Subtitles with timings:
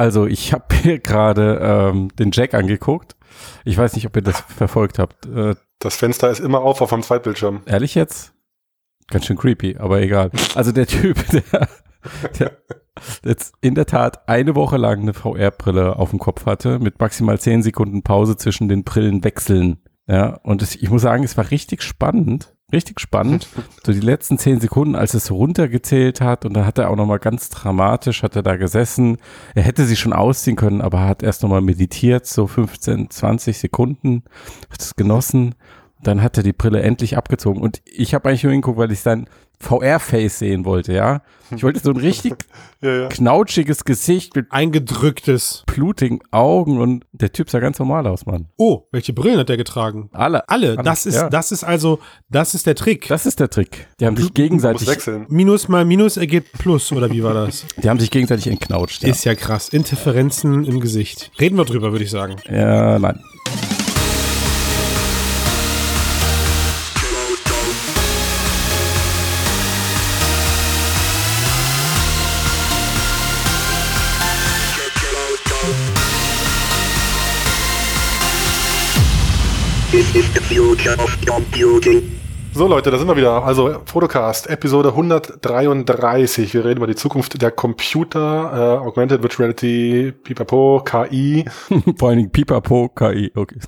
[0.00, 3.16] Also ich habe hier gerade ähm, den Jack angeguckt.
[3.66, 5.26] Ich weiß nicht, ob ihr das verfolgt habt.
[5.26, 7.60] Äh, Das Fenster ist immer auf auf dem Zweitbildschirm.
[7.66, 8.32] ehrlich jetzt?
[9.10, 10.30] Ganz schön creepy, aber egal.
[10.54, 11.18] Also der Typ,
[11.52, 11.68] der,
[12.38, 12.56] der
[13.26, 17.38] jetzt in der Tat eine Woche lang eine VR-Brille auf dem Kopf hatte, mit maximal
[17.38, 19.82] zehn Sekunden Pause zwischen den Brillenwechseln.
[20.06, 22.54] Ja, und es, ich muss sagen, es war richtig spannend.
[22.72, 23.48] Richtig spannend.
[23.82, 27.18] So die letzten zehn Sekunden, als es runtergezählt hat und da hat er auch nochmal
[27.18, 29.16] ganz dramatisch, hat er da gesessen.
[29.54, 34.22] Er hätte sie schon ausziehen können, aber hat erst nochmal meditiert, so 15, 20 Sekunden,
[34.70, 35.54] hat es genossen.
[36.02, 39.00] Dann hat er die Brille endlich abgezogen und ich habe eigentlich nur hingeguckt, weil ich
[39.00, 39.28] sein
[39.62, 41.20] VR-Face sehen wollte, ja.
[41.54, 42.34] Ich wollte so ein richtig
[42.80, 43.08] Ja, ja.
[43.08, 45.64] knautschiges Gesicht mit Eingedrücktes.
[45.66, 48.46] blutigen Augen und der Typ sah ganz normal aus, Mann.
[48.56, 50.08] Oh, welche Brillen hat der getragen?
[50.12, 50.48] Alle.
[50.48, 50.70] Alle.
[50.78, 51.28] Alle, Das ist, ja.
[51.28, 51.98] das ist also,
[52.30, 53.08] das ist der Trick.
[53.08, 53.86] Das ist der Trick.
[54.00, 55.26] Die haben sich Muss gegenseitig, wechseln.
[55.28, 57.66] Minus mal Minus ergibt Plus, oder wie war das?
[57.76, 59.02] die haben sich gegenseitig entknautscht.
[59.02, 59.68] Ja, Ist ja krass.
[59.68, 61.30] Interferenzen im Gesicht.
[61.38, 62.36] Reden wir drüber, würde ich sagen.
[62.48, 63.20] ja nein.
[82.52, 83.44] So Leute, da sind wir wieder.
[83.44, 86.52] Also Fotocast, Episode 133.
[86.52, 91.44] Wir reden über die Zukunft der Computer, äh, Augmented Virtual Reality, Pipapo, KI,
[91.96, 93.30] Vor allen Dingen Pipapo, KI.
[93.36, 93.60] Okay.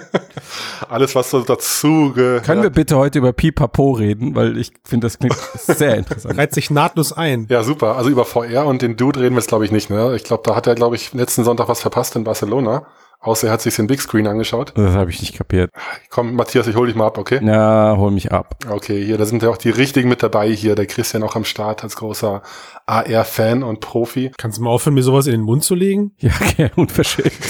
[0.88, 2.44] alles was so dazu gehört.
[2.44, 6.38] Können wir bitte heute über Pipapo reden, weil ich finde, das klingt sehr interessant.
[6.38, 7.46] Reiht sich nahtlos ein.
[7.50, 7.96] Ja, super.
[7.96, 9.90] Also über VR und den Dude reden wir jetzt glaube ich nicht.
[9.90, 10.16] Ne?
[10.16, 12.86] Ich glaube, da hat er glaube ich letzten Sonntag was verpasst in Barcelona.
[13.20, 14.72] Außer er hat sich den Big Screen angeschaut.
[14.76, 15.70] Das habe ich nicht kapiert.
[16.10, 17.40] Komm, Matthias, ich hol dich mal ab, okay?
[17.42, 18.56] Na, hol mich ab.
[18.68, 20.74] Okay, hier, da sind ja auch die richtigen mit dabei hier.
[20.74, 22.42] Der Christian auch am Start als großer
[22.86, 24.32] AR-Fan und Profi.
[24.36, 26.12] Kannst du mal aufhören, mir sowas in den Mund zu legen?
[26.26, 27.32] Ja, okay, unverschämt.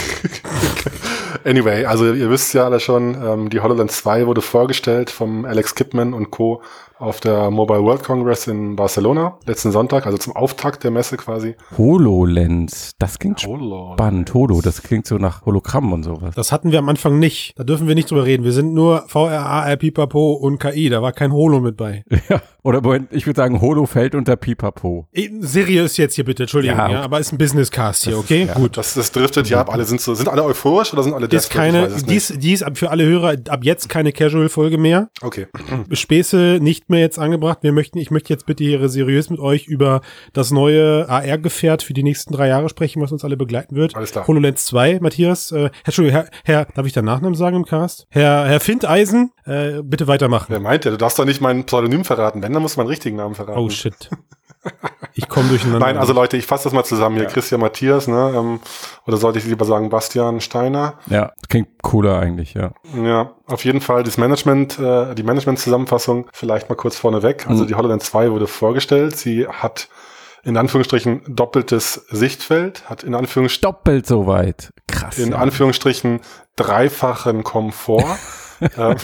[1.46, 5.76] Anyway, also ihr wisst ja alle schon, ähm, die HoloLens 2 wurde vorgestellt vom Alex
[5.76, 6.60] Kipman und Co.
[6.98, 11.54] auf der Mobile World Congress in Barcelona letzten Sonntag, also zum Auftakt der Messe quasi.
[11.76, 12.92] HoloLens.
[12.98, 13.92] Das klingt Holo.
[13.94, 14.32] spannend.
[14.34, 16.34] Holo, das klingt so nach Hologramm und sowas.
[16.34, 17.52] Das hatten wir am Anfang nicht.
[17.56, 18.44] Da dürfen wir nicht drüber reden.
[18.44, 20.88] Wir sind nur VR, AR, Pipapo und KI.
[20.88, 22.04] Da war kein Holo mit bei.
[22.28, 22.40] Ja.
[22.66, 22.82] Oder
[23.12, 25.06] ich würde sagen, Holo fällt unter Pipapo.
[25.12, 26.76] Eh, Seriös jetzt hier bitte, Entschuldigung.
[26.76, 27.04] Ja, Ja, okay.
[27.04, 28.46] aber ist ein Business-Cast hier, okay?
[28.46, 28.54] ja.
[28.54, 28.76] Gut.
[28.76, 29.72] Das, das driftet ja ab.
[29.72, 31.44] Alle sind so, sind alle euphorisch oder sind alle Ist?
[31.44, 35.10] Ich keine, dies, dies für alle Hörer ab jetzt keine Casual-Folge mehr.
[35.22, 35.46] Okay.
[35.92, 37.58] Späße nicht mehr jetzt angebracht.
[37.62, 40.00] Wir möchten, ich möchte jetzt bitte hier seriös mit euch über
[40.32, 43.94] das neue AR-Gefährt für die nächsten drei Jahre sprechen, was uns alle begleiten wird.
[43.94, 44.26] Alles klar.
[44.26, 45.52] HoloLens 2, Matthias.
[45.52, 48.08] Äh, Herr, Entschuldigung, Herr, Herr, darf ich deinen Nachnamen sagen im Cast?
[48.10, 50.46] Herr, Herr Findeisen, äh, bitte weitermachen.
[50.48, 50.90] Wer meint der?
[50.90, 52.42] Du darfst doch nicht mein Pseudonym verraten.
[52.42, 53.58] Wenn, dann du meinen richtigen Namen verraten.
[53.58, 54.10] Oh shit.
[55.14, 55.78] Ich komme durcheinander.
[55.86, 57.16] Nein, also Leute, ich fasse das mal zusammen.
[57.16, 58.32] Hier Christian Matthias, ne?
[58.36, 58.60] Ähm,
[59.06, 60.94] oder sollte ich lieber sagen Bastian Steiner?
[61.06, 62.72] Ja, klingt cooler eigentlich, ja.
[62.94, 67.46] Ja, auf jeden Fall das Management, äh, die Management-Zusammenfassung vielleicht mal kurz vorneweg.
[67.48, 67.68] Also Mhm.
[67.68, 69.16] die HoloLens 2 wurde vorgestellt.
[69.16, 69.88] Sie hat
[70.42, 74.72] in Anführungsstrichen doppeltes Sichtfeld, hat in, Anführungsstrichen Doppelt so weit.
[74.88, 75.18] Krass.
[75.18, 75.38] in ja.
[75.38, 76.20] Anführungsstrichen
[76.56, 78.04] dreifachen Komfort.
[78.60, 78.94] äh,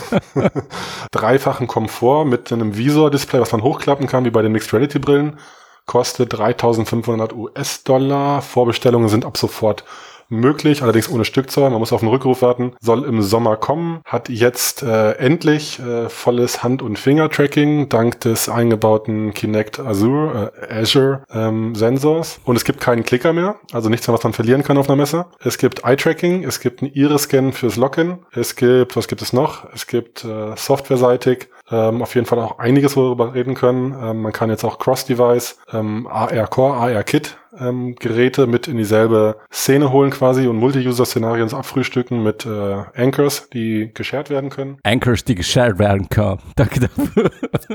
[1.10, 5.38] dreifachen Komfort mit einem Visor-Display, was man hochklappen kann, wie bei den Mixed Reality Brillen.
[5.86, 8.40] Kostet 3500 US-Dollar.
[8.42, 9.84] Vorbestellungen sind ab sofort
[10.32, 11.70] möglich, allerdings ohne Stückzahl.
[11.70, 12.72] Man muss auf den Rückruf warten.
[12.80, 14.00] Soll im Sommer kommen.
[14.04, 20.80] Hat jetzt äh, endlich äh, volles Hand- und Finger-Tracking dank des eingebauten Kinect Azure, äh,
[20.80, 22.40] Azure ähm, Sensors.
[22.44, 24.96] Und es gibt keinen Klicker mehr, also nichts mehr, was man verlieren kann auf einer
[24.96, 25.26] Messe.
[25.40, 28.18] Es gibt Eye-Tracking, es gibt einen Iris-Scan fürs Login.
[28.32, 29.66] Es gibt, was gibt es noch?
[29.72, 33.96] Es gibt äh, softwareseitig ähm, auf jeden Fall auch einiges, worüber reden können.
[34.00, 38.76] Ähm, man kann jetzt auch Cross-Device, ähm, AR Core, AR Kit ähm, Geräte mit in
[38.76, 44.78] dieselbe Szene holen quasi und Multi-User-Szenarien abfrühstücken mit äh, Anchors, die geshared werden können.
[44.82, 46.40] Anchors, die geshared werden können.
[46.56, 47.30] Danke dafür.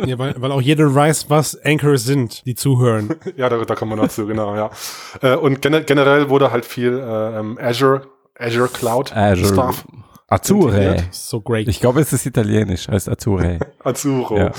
[0.05, 3.15] Ja, weil, weil auch jeder weiß, was Anchors sind, die zuhören.
[3.35, 4.71] Ja, da, da kommen wir noch zu, genau, ja.
[5.21, 8.07] Äh, und gene generell wurde halt viel äh, ähm, Azure,
[8.39, 9.53] Azure Cloud Azure.
[9.53, 9.85] Stuff.
[10.27, 11.03] Azure.
[11.11, 11.67] So great.
[11.67, 13.59] Ich glaube, es ist italienisch, heißt Azure.
[13.83, 14.37] Azuro.
[14.37, 14.51] Ja.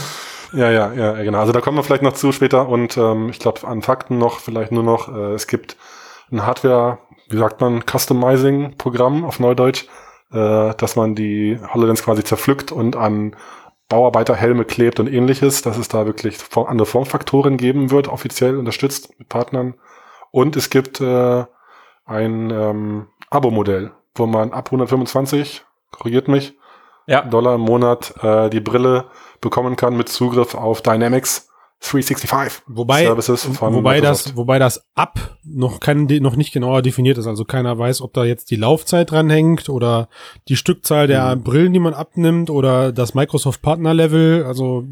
[0.52, 0.70] Ja.
[0.70, 1.38] ja, ja, genau.
[1.40, 4.40] Also da kommen wir vielleicht noch zu später und ähm, ich glaube an Fakten noch,
[4.40, 5.76] vielleicht nur noch, äh, es gibt
[6.30, 6.98] ein Hardware,
[7.28, 9.86] wie sagt man, Customizing-Programm auf Neudeutsch,
[10.32, 13.36] äh, dass man die HoloLens quasi zerpflückt und an
[13.88, 19.30] Bauarbeiterhelme klebt und ähnliches, dass es da wirklich andere Formfaktoren geben wird, offiziell unterstützt mit
[19.30, 19.74] Partnern.
[20.30, 21.44] Und es gibt äh,
[22.04, 26.57] ein ähm, Abo-Modell, wo man ab 125, korrigiert mich,
[27.08, 27.22] Ja.
[27.22, 29.06] Dollar im Monat äh, die Brille
[29.40, 31.48] bekommen kann mit Zugriff auf Dynamics
[31.80, 34.26] 365 Wobei, Services von wobei Microsoft.
[34.26, 37.28] das, wobei das ab noch kein, noch nicht genauer definiert ist.
[37.28, 40.08] Also keiner weiß, ob da jetzt die Laufzeit dranhängt oder
[40.48, 41.42] die Stückzahl der Mhm.
[41.44, 44.44] Brillen, die man abnimmt oder das Microsoft Partner Level.
[44.44, 44.86] Also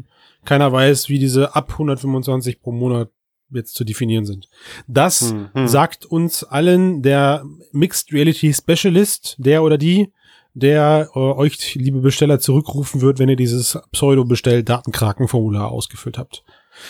[0.45, 3.09] keiner weiß, wie diese ab 125 pro Monat
[3.49, 4.47] jetzt zu definieren sind.
[4.87, 5.67] Das Hm, hm.
[5.67, 7.43] sagt uns allen der
[7.73, 10.11] Mixed Reality Specialist, der oder die,
[10.59, 16.43] der äh, euch, liebe Besteller, zurückrufen wird, wenn ihr dieses Pseudo-Bestell-Datenkrakenformular ausgefüllt habt.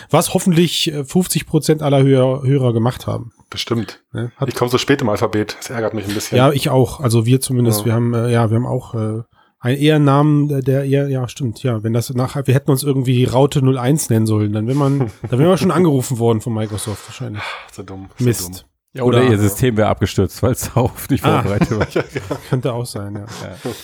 [0.09, 3.31] Was hoffentlich äh, 50% aller Hörer, Hörer gemacht haben.
[3.49, 4.03] Bestimmt.
[4.11, 4.31] Ne?
[4.45, 5.55] Ich komme so spät im Alphabet.
[5.59, 6.37] Das ärgert mich ein bisschen.
[6.37, 6.99] ja, ich auch.
[6.99, 7.79] Also wir zumindest.
[7.81, 7.85] Ja.
[7.85, 9.21] Wir haben, äh, ja, wir haben auch äh,
[9.59, 11.83] einen eher Namen, der- eher, ja, stimmt, ja.
[11.83, 14.99] Wenn das nachher, wir hätten uns irgendwie Raute 01 nennen sollen, dann wäre man,
[15.29, 17.41] dann wären wir schon angerufen worden von Microsoft wahrscheinlich.
[17.71, 18.09] so dumm.
[18.17, 18.65] So Mist.
[18.97, 21.41] Ja, oder, Oder- ihr System wäre abgestürzt, weil es darauf nicht Ah.
[21.41, 22.37] vorbereitet war.
[22.49, 23.25] Könnte auch sein, ja.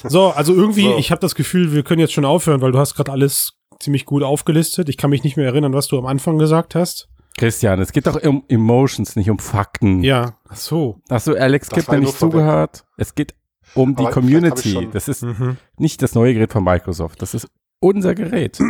[0.10, 0.98] So, also irgendwie, So.
[0.98, 4.06] ich habe das Gefühl, wir können jetzt schon aufhören, weil du hast gerade alles ziemlich
[4.06, 4.90] gut aufgelistet.
[4.90, 7.10] Ich kann mich nicht mehr erinnern, was du am Anfang gesagt hast.
[7.38, 10.04] Christian, es geht doch um Emotions, nicht um Fakten.
[10.04, 11.02] Ja, ach so.
[11.10, 12.86] Hast du Alex Das Kipp war mir nur nicht zugehört?
[12.98, 13.34] Es geht
[13.74, 14.88] um die Aber ich Community.
[14.94, 15.58] Das ist Mhm.
[15.78, 17.22] nicht das neue Gerät von Microsoft.
[17.24, 17.48] Das ist
[17.80, 18.60] unser Gerät.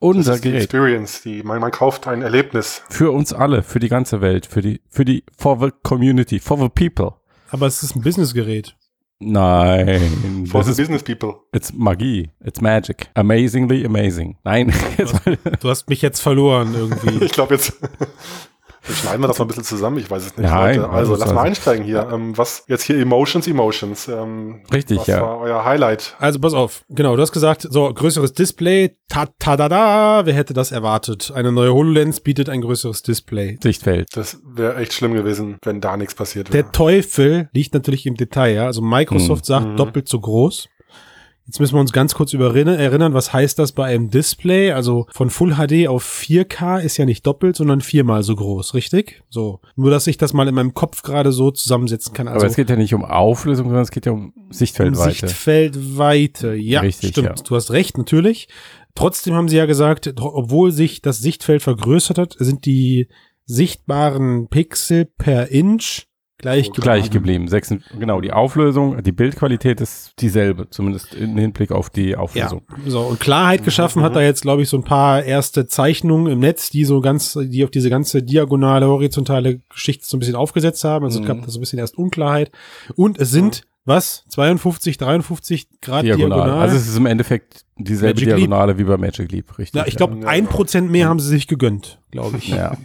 [0.00, 0.62] Das unser ist die Gerät.
[0.64, 1.22] Experience.
[1.22, 2.82] Die, man, man kauft ein Erlebnis.
[2.88, 6.58] Für uns alle, für die ganze Welt, für die, für die, for the community, for
[6.58, 7.14] the people.
[7.50, 8.74] Aber es ist ein Businessgerät.
[9.22, 11.34] Nein, For das the ist, business people.
[11.52, 13.10] it's Magie, it's magic.
[13.14, 14.38] Amazingly amazing.
[14.44, 17.24] Nein, jetzt mal, Du hast mich jetzt verloren irgendwie.
[17.26, 17.78] Ich glaube jetzt.
[18.86, 20.48] Dann schneiden wir das mal ein bisschen zusammen, ich weiß es nicht.
[20.48, 20.88] Nein, Leute.
[20.90, 22.08] Also lass mal also- einsteigen hier.
[22.10, 24.08] Ähm, was jetzt hier Emotions, Emotions.
[24.08, 25.20] Ähm, Richtig, was ja.
[25.20, 26.16] war euer Highlight?
[26.18, 30.32] Also pass auf, genau, du hast gesagt, so größeres Display, ta ta da da, wer
[30.34, 31.30] hätte das erwartet?
[31.34, 33.58] Eine neue HoloLens bietet ein größeres Display.
[33.62, 34.08] Sichtfeld.
[34.16, 36.62] Das wäre echt schlimm gewesen, wenn da nichts passiert wäre.
[36.62, 38.64] Der Teufel liegt natürlich im Detail, ja.
[38.66, 39.76] Also Microsoft sagt Mhm.
[39.76, 40.68] doppelt so groß.
[41.50, 44.70] Jetzt müssen wir uns ganz kurz erinnern, was heißt das bei einem Display?
[44.70, 49.24] Also von Full HD auf 4K ist ja nicht doppelt, sondern viermal so groß, richtig?
[49.30, 49.60] So.
[49.74, 52.28] Nur, dass ich das mal in meinem Kopf gerade so zusammensetzen kann.
[52.28, 55.28] Also Aber es geht ja nicht um Auflösung, sondern es geht ja um um Sichtfeldweite.
[55.28, 56.54] Sichtfeldweite.
[56.54, 57.28] Ja, Richtig, stimmt.
[57.28, 57.34] ja.
[57.34, 58.48] Du hast recht, natürlich.
[58.94, 63.08] Trotzdem haben sie ja gesagt, obwohl sich das Sichtfeld vergrößert hat, sind die
[63.46, 66.06] sichtbaren Pixel per Inch
[66.40, 67.48] gleich Gleich geblieben.
[67.48, 72.62] Sechs, genau, die Auflösung, die Bildqualität ist dieselbe, zumindest im Hinblick auf die Ja, Auflösung.
[72.86, 76.38] so und Klarheit geschaffen hat er jetzt, glaube ich, so ein paar erste Zeichnungen im
[76.40, 80.84] Netz, die so ganz, die auf diese ganze diagonale, horizontale Geschichte so ein bisschen aufgesetzt
[80.84, 81.04] haben.
[81.04, 81.42] Also es gab Mhm.
[81.42, 82.50] da so ein bisschen erst Unklarheit.
[82.96, 84.24] Und es sind, was?
[84.30, 86.38] 52, 53 Grad Diagonal.
[86.38, 86.60] diagonal.
[86.62, 88.36] Also es ist im Endeffekt dieselbe Magic Leap.
[88.38, 89.78] Diagonale wie bei Magic Leap, richtig?
[89.78, 90.50] ja, ich glaube, Ja, ein ja.
[90.50, 92.48] Prozent mehr haben sie sich gegönnt, glaube ich.
[92.48, 92.76] Ja.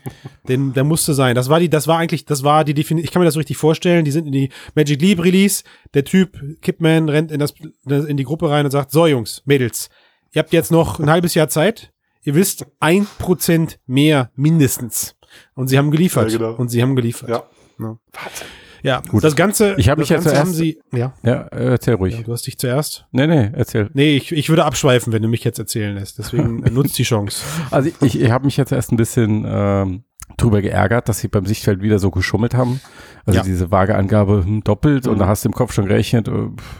[0.50, 1.36] Den, der musste sein.
[1.36, 3.06] Das war die, das war eigentlich, das war die Definition.
[3.06, 4.04] Ich kann mir das so richtig vorstellen.
[4.04, 5.64] Die sind in die Magic Leap Release.
[5.94, 7.54] Der Typ, Kipman, rennt in das,
[7.86, 9.90] in die Gruppe rein und sagt, so Jungs, Mädels,
[10.34, 11.94] ihr habt jetzt noch ein halbes Jahr Zeit.
[12.24, 15.16] Ihr wisst, ein Prozent mehr mindestens.
[15.54, 16.32] Und sie haben geliefert.
[16.32, 16.54] Ja, genau.
[16.56, 17.30] Und sie haben geliefert.
[17.30, 17.44] Ja.
[17.80, 17.98] Ja.
[18.14, 18.48] Wahnsinn.
[18.86, 19.24] Ja, Gut.
[19.24, 22.16] das Ganze, Ich hab das mich ja Ganze zuerst- sie, ja, Ja, äh, erzähl ruhig.
[22.18, 23.06] ja, du hast dich zuerst.
[23.12, 23.90] Nee, nee, erzähl.
[23.94, 26.20] Nee, ich, ich würde abschweifen, wenn du mich jetzt erzählen lässt.
[26.20, 27.44] Deswegen äh, nutzt die Chance.
[27.72, 30.04] Also ich, ich habe mich jetzt erst ein bisschen ähm,
[30.38, 32.80] drüber geärgert, dass sie beim Sichtfeld wieder so geschummelt haben.
[33.26, 33.44] Also Ja.
[33.44, 35.20] diese vage Angabe hm, doppelt und Mhm.
[35.20, 36.32] da hast du im Kopf schon gerechnet, äh,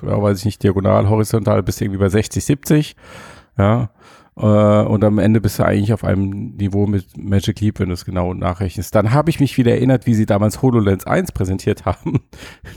[0.06, 2.96] ja, weiß ich nicht, diagonal, horizontal bist du irgendwie bei 60, 70.
[3.58, 3.90] Ja.
[4.38, 7.94] Äh, und am Ende bist du eigentlich auf einem Niveau mit Magic Leap, wenn du
[7.94, 8.94] es genau nachrechnest.
[8.94, 12.20] Dann habe ich mich wieder erinnert, wie sie damals HoloLens 1 präsentiert haben.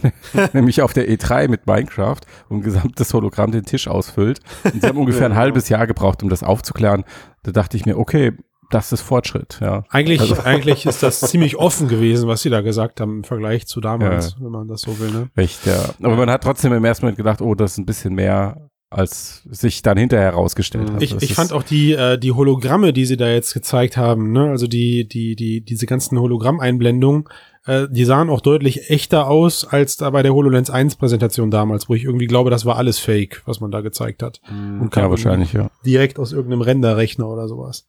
[0.53, 4.41] Nämlich auf der E3 mit Minecraft und gesamtes Hologramm den Tisch ausfüllt.
[4.65, 7.05] Und sie haben ungefähr ein Ja, halbes Jahr gebraucht, um das aufzuklären.
[7.43, 8.33] Da dachte ich mir, okay,
[8.71, 9.85] das ist Fortschritt, ja.
[9.89, 13.67] Eigentlich, Also- eigentlich ist das ziemlich offen gewesen, was sie da gesagt haben im Vergleich
[13.67, 15.11] zu damals, wenn man das so will.
[15.11, 15.31] Ne?
[15.37, 15.79] Recht, ja.
[16.03, 19.43] Aber man hat trotzdem im ersten Moment gedacht, oh, das ist ein bisschen mehr, als
[19.51, 20.95] sich dann hinterher herausgestellt Mhm.
[20.95, 21.03] hat.
[21.03, 24.33] Ich, Das ich fand auch die, äh, die Hologramme, die sie da jetzt gezeigt haben,
[24.33, 24.49] ne?
[24.51, 27.25] also die, die, die, diese ganzen Hologrammeinblendungen,
[27.67, 31.89] äh, die sahen auch deutlich echter aus als da bei der HoloLens 1 Präsentation damals,
[31.91, 34.41] wo ich irgendwie glaube, das war alles Fake, was man da gezeigt hat.
[34.49, 35.71] Und kam ja, wahrscheinlich, ja.
[35.85, 37.87] direkt aus irgendeinem Renderrechner oder sowas.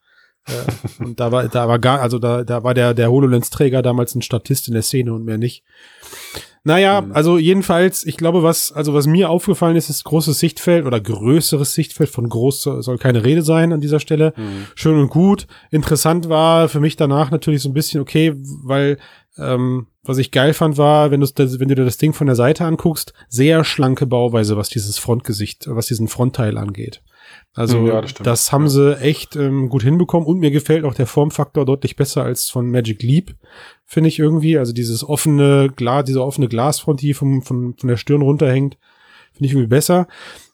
[0.48, 4.14] äh, und da war, da war gar, also da, da war der, der HoloLens-Träger damals
[4.14, 5.64] ein Statist in der Szene und mehr nicht.
[6.62, 7.12] Naja, Mhm.
[7.12, 11.72] also jedenfalls, ich glaube, was, also was mir aufgefallen ist, ist großes Sichtfeld oder größeres
[11.72, 12.10] Sichtfeld.
[12.10, 14.34] Von groß soll keine Rede sein an dieser Stelle.
[14.36, 14.66] Mhm.
[14.74, 15.46] Schön und gut.
[15.70, 18.98] Interessant war für mich danach natürlich so ein bisschen okay, weil
[19.38, 22.36] ähm, was ich geil fand war, wenn du wenn du dir das Ding von der
[22.36, 27.00] Seite anguckst, sehr schlanke Bauweise, was dieses Frontgesicht, was diesen Frontteil angeht.
[27.54, 31.06] Also Ja, das, das haben sie echt ähm, gut hinbekommen und mir gefällt auch der
[31.06, 33.34] Formfaktor deutlich besser als von Magic Leap,
[33.84, 34.56] finde ich irgendwie.
[34.56, 38.78] Also dieses offene Glas, diese offene Glasfront, die vom, von, von der Stirn runterhängt,
[39.32, 40.06] finde ich irgendwie besser.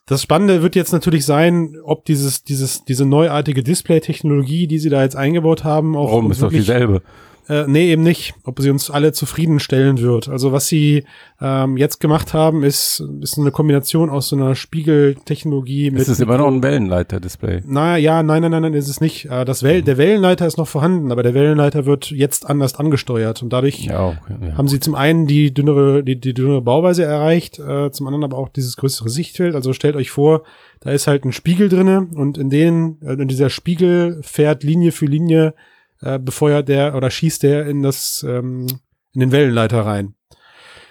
[0.07, 5.03] Das Spannende wird jetzt natürlich sein, ob dieses, dieses, diese neuartige Display-Technologie, die sie da
[5.03, 7.03] jetzt eingebaut haben, auch Warum ist doch dieselbe?
[7.49, 8.35] Äh, nee, eben nicht.
[8.45, 10.29] Ob sie uns alle zufriedenstellen wird.
[10.29, 11.05] Also was sie
[11.41, 16.00] ähm, jetzt gemacht haben, ist, ist eine Kombination aus so einer Spiegeltechnologie mit.
[16.00, 17.62] Es ist immer noch ein Wellenleiter-Display.
[17.67, 19.26] Na ja, nein, nein, nein, nein, ist es nicht.
[19.26, 23.43] Äh, Das Well der Wellenleiter ist noch vorhanden, aber der Wellenleiter wird jetzt anders angesteuert
[23.43, 24.57] und dadurch Ja, okay, ja.
[24.57, 28.38] haben sie zum einen die dünnere, die, die dünnere Bauweise erreicht, äh, zum anderen aber
[28.38, 29.55] auch dieses größere Sichtfeld.
[29.55, 30.43] Also stellt euch vor,
[30.81, 34.93] da ist halt ein Spiegel drinne und in den, äh, in dieser Spiegel fährt Linie
[34.93, 35.55] für Linie,
[36.03, 38.67] äh, befeuert der oder schießt der in das, ähm,
[39.15, 40.15] in den Wellenleiter rein.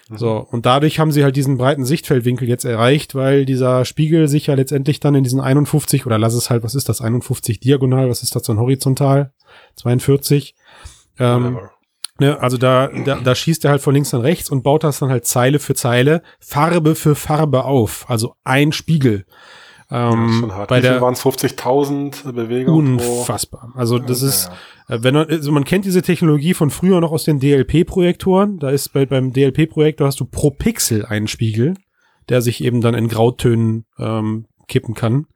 [0.10, 4.48] So, und dadurch haben sie halt diesen breiten Sichtfeldwinkel jetzt erreicht, weil dieser Spiegel sich
[4.48, 8.08] ja letztendlich dann in diesen 51 oder lass es halt, was ist das, 51 diagonal,
[8.08, 9.34] was ist das dann horizontal?
[9.78, 10.56] 42.
[11.18, 11.60] Ähm.
[12.18, 15.00] Ne, also da, da, da schießt er halt von links nach rechts und baut das
[15.00, 18.10] dann halt Zeile für Zeile, Farbe für Farbe auf.
[18.10, 19.26] Also ein Spiegel.
[19.92, 20.70] Ja, Ähm, hart.
[20.70, 21.22] bei der waren es?
[21.22, 23.72] 50.000 Bewegungen unfassbar.
[23.76, 24.50] Also das Ja, ist,
[24.88, 28.58] äh, wenn man, also man kennt diese Technologie von früher noch aus den DLP-Projektoren.
[28.60, 31.76] Da ist bei, beim DLP-Projektor hast du pro Pixel einen Spiegel,
[32.30, 35.28] der sich eben dann in Grautönen ähm, kippen kann.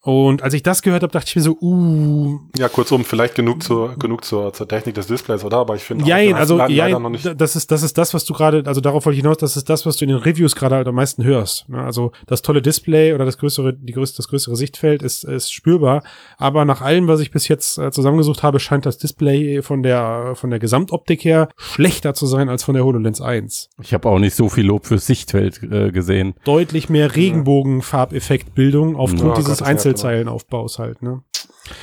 [0.00, 3.62] Und als ich das gehört habe, dachte ich mir so, uh, Ja, kurzum, vielleicht genug
[3.64, 5.56] zur, genug zur, zur Technik des Displays, oder?
[5.58, 7.24] Aber ich finde, Jein, also leider jein, noch nicht.
[7.24, 9.56] d- das ist das ist das, was du gerade, also darauf wollte ich hinaus, das
[9.56, 11.68] ist das, was du in den Reviews gerade halt am meisten hörst.
[11.68, 11.82] ne?
[11.82, 16.04] Also das tolle Display oder das größere, die größte, das größere Sichtfeld ist, ist spürbar,
[16.38, 20.34] aber nach allem, was ich bis jetzt äh, zusammengesucht habe, scheint das Display von der
[20.36, 23.68] von der Gesamtoptik her schlechter zu sein als von der HoloLens 1.
[23.82, 26.34] Ich habe auch nicht so viel Lob fürs Sichtfeld äh, gesehen.
[26.44, 31.02] Deutlich mehr Regenbogenfarbeffektbildung aufgrund Ja, dieses Gott, nervt Einzelzeilenaufbaus halt.
[31.02, 31.22] Ne?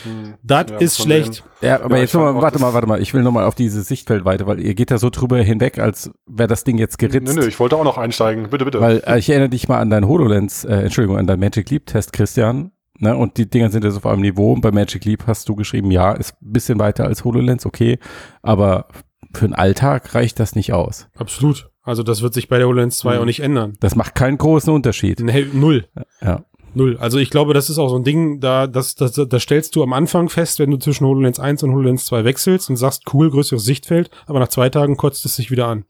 [0.03, 0.33] Hm.
[0.43, 1.43] Das Ja, ist schlecht.
[1.61, 3.01] Ja, aber Ja, jetzt nochmal, warte mal, warte mal.
[3.01, 6.11] Ich will nochmal auf dieses Sichtfeld weiter, weil ihr geht da so drüber hinweg, als
[6.25, 7.35] wäre das Ding jetzt Nö, geritzt.
[7.35, 8.49] nö, ich wollte auch noch einsteigen.
[8.49, 8.81] Bitte, bitte.
[8.81, 11.85] Weil äh, ich erinnere dich mal an deinen HoloLens, äh, Entschuldigung, an deinen Magic Leap
[11.85, 12.71] Test, Christian.
[12.97, 13.15] Ne?
[13.15, 14.53] Und die Dinger sind jetzt auf einem Niveau.
[14.53, 17.99] Und bei Magic Leap hast du geschrieben, ja, ist ein bisschen weiter als HoloLens, okay.
[18.41, 18.87] Aber
[19.33, 21.07] für den Alltag reicht das nicht aus.
[21.17, 21.69] Absolut.
[21.83, 23.21] Also das wird sich bei der HoloLens 2 Mhm.
[23.21, 23.73] auch nicht ändern.
[23.81, 25.19] Das macht keinen großen Unterschied.
[25.19, 25.87] Nee, Null.
[26.21, 26.43] Ja.
[26.75, 26.97] Null.
[26.99, 29.81] Also ich glaube, das ist auch so ein Ding, da, das, das, das stellst du
[29.83, 33.31] am Anfang fest, wenn du zwischen HoloLens 1 und HoloLens 2 wechselst und sagst, cool,
[33.31, 35.85] größeres Sichtfeld, aber nach zwei Tagen kotzt es sich wieder an.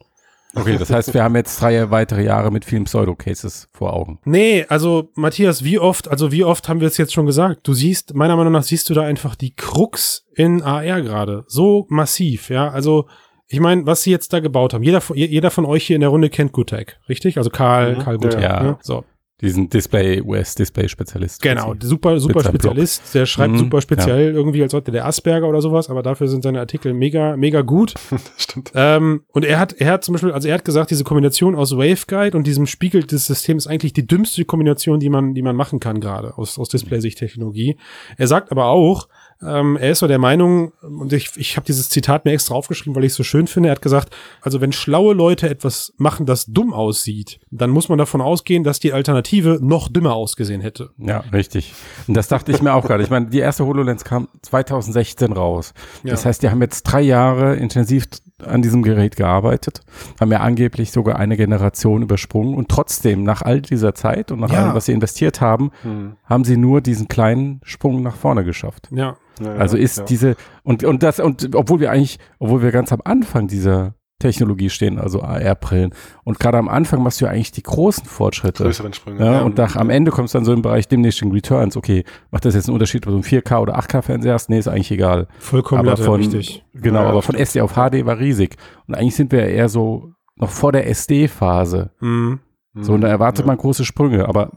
[0.58, 4.20] Okay, das heißt, wir haben jetzt drei weitere Jahre mit vielen Pseudo-Cases vor Augen.
[4.24, 7.68] Nee, also Matthias, wie oft, also wie oft haben wir es jetzt schon gesagt?
[7.68, 11.44] Du siehst, meiner Meinung nach siehst du da einfach die Krux in AR gerade.
[11.48, 12.70] So massiv, ja.
[12.70, 13.06] Also,
[13.48, 16.02] ich meine, was sie jetzt da gebaut haben, jeder, von- jeder von euch hier in
[16.02, 17.38] der Runde kennt Gutek, richtig?
[17.38, 18.00] Also Karl, Mhm.
[18.00, 18.42] Karl Gutek.
[18.42, 18.64] Ja.
[18.64, 18.78] Ne?
[18.82, 19.04] So,
[19.42, 21.42] Diesen Display, US-Display-Spezialist.
[21.42, 22.42] Genau, super, super.
[22.42, 23.14] Spezialist.
[23.14, 26.42] Der schreibt Mhm, super speziell irgendwie, als hätte der Asperger oder sowas, aber dafür sind
[26.44, 27.96] seine Artikel mega, mega gut.
[28.38, 28.72] Stimmt.
[28.76, 31.76] ähm, und er hat, er hat zum Beispiel, also er hat gesagt, diese Kombination aus
[31.76, 35.56] Waveguide und diesem Spiegel des Systems ist eigentlich die dümmste Kombination, die man, die man
[35.58, 37.78] machen kann gerade aus, aus Display-Sicht-Technologie.
[38.18, 39.10] Er sagt aber auch,
[39.42, 42.96] ähm, er ist so der Meinung, und ich, ich habe dieses Zitat mir extra aufgeschrieben,
[42.96, 43.70] weil ich es so schön finde.
[43.70, 47.98] Er hat gesagt, also wenn schlaue Leute etwas machen, das dumm aussieht, dann muss man
[47.98, 50.90] davon ausgehen, dass die Alternative noch dümmer ausgesehen hätte.
[50.98, 51.74] Ja, richtig.
[52.08, 53.04] Und das dachte ich mir auch gerade.
[53.04, 55.74] Ich meine, die erste HoloLens kam 2016 raus.
[56.04, 56.30] Das Ja.
[56.30, 58.06] heißt, die haben jetzt drei Jahre intensiv
[58.44, 59.82] an diesem Gerät gearbeitet,
[60.20, 64.52] haben ja angeblich sogar eine Generation übersprungen und trotzdem, nach all dieser Zeit und nach
[64.52, 64.64] Ja.
[64.66, 66.16] allem, was sie investiert haben, Hm.
[66.26, 68.90] haben sie nur diesen kleinen Sprung nach vorne geschafft.
[68.92, 69.16] Ja.
[69.40, 70.04] Ja, Also ist ja.
[70.06, 74.70] diese, und, und das, und obwohl wir eigentlich, obwohl wir ganz am Anfang dieser Technologie
[74.70, 78.64] stehen, also AR-Brillen, und gerade am Anfang machst du ja eigentlich die großen Fortschritte.
[78.64, 79.26] größeren Sprünge.
[79.26, 81.76] Ja, und nach, am Ende kommst du dann so im Bereich Diminishing Returns.
[81.76, 84.50] Okay, macht das jetzt einen Unterschied, ob du einen 4K oder 8K-Fernseher hast?
[84.50, 85.28] Nee, ist eigentlich egal.
[85.40, 86.64] Vollkommen aber von, richtig.
[86.74, 88.56] Genau, Ja, aber von SD auf HD war riesig.
[88.88, 91.92] Und eigentlich sind wir ja eher so noch vor der SD-Phase.
[92.00, 92.40] Mhm.
[92.78, 93.48] So, und da erwartet ja.
[93.48, 94.52] man große Sprünge, aber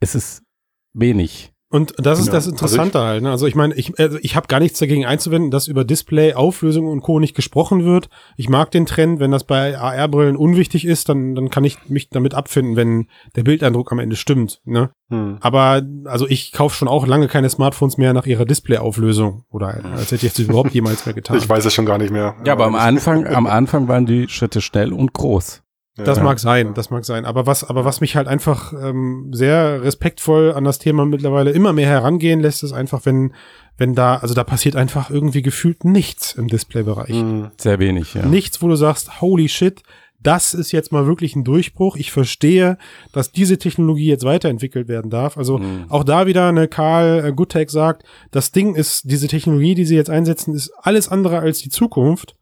[0.00, 0.44] es ist
[0.92, 1.52] wenig.
[1.70, 2.36] Und das ist Genau.
[2.36, 3.22] das Interessante halt.
[3.22, 3.30] Ne?
[3.30, 6.86] Also ich meine, ich, also ich habe gar nichts dagegen einzuwenden, dass über Display, Auflösung
[6.86, 7.20] und Co.
[7.20, 8.08] nicht gesprochen wird.
[8.38, 12.08] Ich mag den Trend, wenn das bei AR-Brillen unwichtig ist, dann, dann kann ich mich
[12.08, 14.62] damit abfinden, wenn der Bildeindruck am Ende stimmt.
[14.64, 14.90] Ne?
[15.10, 15.36] Hm.
[15.40, 19.44] Aber also ich kaufe schon auch lange keine Smartphones mehr nach ihrer Display-Auflösung.
[19.50, 21.36] Oder als hätte ich das überhaupt jemals mehr getan.
[21.36, 22.34] Ich weiß es schon gar nicht mehr.
[22.46, 25.62] Ja, aber am Anfang, am Anfang waren die Schritte schnell und groß.
[26.04, 26.24] Das Ja.
[26.24, 27.24] mag sein, das mag sein.
[27.24, 31.72] Aber was, aber was mich halt einfach ähm, sehr respektvoll an das Thema mittlerweile immer
[31.72, 33.32] mehr herangehen lässt, ist einfach, wenn,
[33.76, 37.10] wenn da, also da passiert einfach irgendwie gefühlt nichts im Displaybereich.
[37.10, 37.48] Hm.
[37.58, 38.24] Sehr wenig, ja.
[38.24, 39.82] Nichts, wo du sagst, holy shit,
[40.20, 41.94] das ist jetzt mal wirklich ein Durchbruch.
[41.96, 42.76] Ich verstehe,
[43.12, 45.38] dass diese Technologie jetzt weiterentwickelt werden darf.
[45.38, 45.84] Also Mhm.
[45.90, 48.02] auch da wieder eine Karl äh, Goodtech sagt,
[48.32, 52.34] das Ding ist, diese Technologie, die sie jetzt einsetzen, ist alles andere als die Zukunft.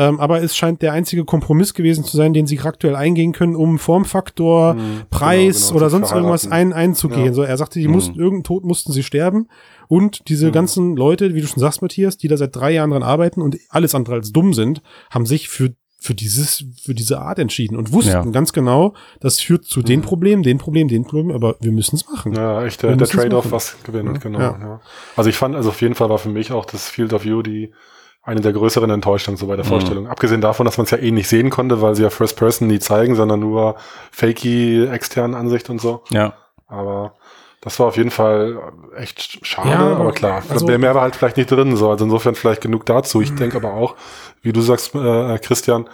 [0.00, 3.54] Ähm, aber es scheint der einzige Kompromiss gewesen zu sein, den sie aktuell eingehen können,
[3.54, 7.26] um Formfaktor, Mhm, Preis genau, genau, oder sonst irgendwas ein, einzugehen.
[7.26, 7.32] Ja.
[7.34, 7.92] So, er sagte, die Mhm.
[7.94, 9.48] mussten, irgendein Tod mussten sie sterben.
[9.88, 10.52] Und diese Mhm.
[10.52, 13.58] ganzen Leute, wie du schon sagst, Matthias, die da seit drei Jahren dran arbeiten und
[13.68, 14.80] alles andere als dumm sind,
[15.10, 18.24] haben sich für für dieses, für diese Art entschieden und wussten Ja.
[18.24, 20.04] ganz genau, das führt zu den Mhm.
[20.04, 22.32] Problemen, den Problemen, den Problemen, aber wir müssen es machen.
[22.32, 24.16] Ja, echt Wir der, Trade-off, was gewinnt, Ja.
[24.18, 24.38] genau.
[24.40, 24.58] Ja.
[24.58, 24.80] Ja.
[25.14, 27.42] Also ich fand, also auf jeden Fall war für mich auch das Field of View
[27.42, 27.74] die
[28.22, 29.68] eine der größeren Enttäuschungen so bei der Mhm.
[29.70, 30.06] Vorstellung.
[30.08, 32.68] Abgesehen davon, dass man es ja eh nicht sehen konnte, weil sie ja First Person
[32.68, 33.76] nie zeigen, sondern nur
[34.12, 36.02] fakey externen Ansicht und so.
[36.10, 36.34] Ja.
[36.68, 37.14] Aber
[37.62, 38.58] das war auf jeden Fall
[38.96, 40.36] echt schade, Ja, aber- klar.
[40.48, 41.90] also- Also, mehr war halt vielleicht nicht drin, so.
[41.90, 43.18] Also insofern vielleicht genug dazu.
[43.18, 43.24] Mhm.
[43.24, 43.96] Ich denke aber auch,
[44.42, 45.88] wie du sagst, äh, Christian,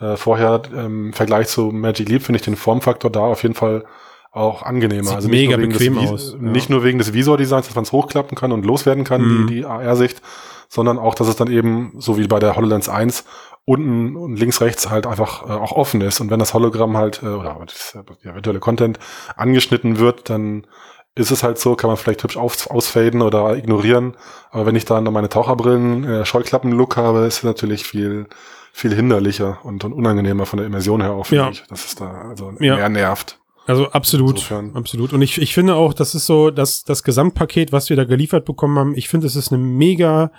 [0.00, 3.54] äh, vorher ähm, im Vergleich zu Magic Leap finde ich den Formfaktor da auf jeden
[3.54, 3.84] Fall
[4.30, 5.04] auch angenehmer.
[5.08, 6.38] Sieht also mega bequem des, aus, ja.
[6.38, 9.46] Nicht nur wegen des Visor-Designs, dass man es hochklappen kann und loswerden kann, Mhm.
[9.48, 10.20] die, die AR-Sicht,
[10.68, 13.24] sondern auch, dass es dann eben, so wie bei der HoloLens 1,
[13.64, 16.20] unten und links, rechts halt einfach äh, auch offen ist.
[16.20, 18.98] Und wenn das Hologramm halt, äh, oder das, der virtuelle Content
[19.36, 20.66] angeschnitten wird, dann
[21.14, 24.16] ist es halt so, kann man vielleicht hübsch auf, ausfaden oder ignorieren.
[24.50, 28.26] Aber wenn ich dann meine Taucherbrillen, äh, Scheuklappen-Look habe, ist es natürlich viel,
[28.72, 31.48] viel hinderlicher und, und unangenehmer von der Immersion her auch für Ja.
[31.48, 32.76] mich, dass es da also Ja.
[32.76, 33.38] mehr nervt.
[33.66, 34.74] Also absolut, Insofern.
[34.76, 35.12] absolut.
[35.12, 38.46] Und ich, ich finde auch, das ist so, dass das Gesamtpaket, was wir da geliefert
[38.46, 40.30] bekommen haben, ich finde, es ist eine mega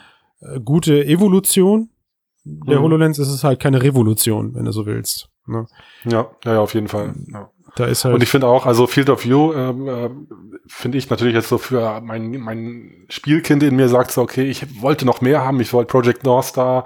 [0.41, 1.89] äh, gute Evolution.
[2.46, 2.84] Der Mhm.
[2.84, 5.29] HoloLens ist es halt keine Revolution, wenn du so willst.
[5.46, 5.67] Ne?
[6.05, 7.13] Ja, ja, ja, auf jeden Fall.
[7.31, 7.50] Ja.
[7.75, 8.15] Da ist halt.
[8.15, 10.10] Und ich finde auch, also Field of View ähm, äh,
[10.67, 14.81] finde ich natürlich jetzt so für mein, mein Spielkind in mir sagt so, okay, ich
[14.81, 16.86] wollte noch mehr haben, ich wollte Project North Star,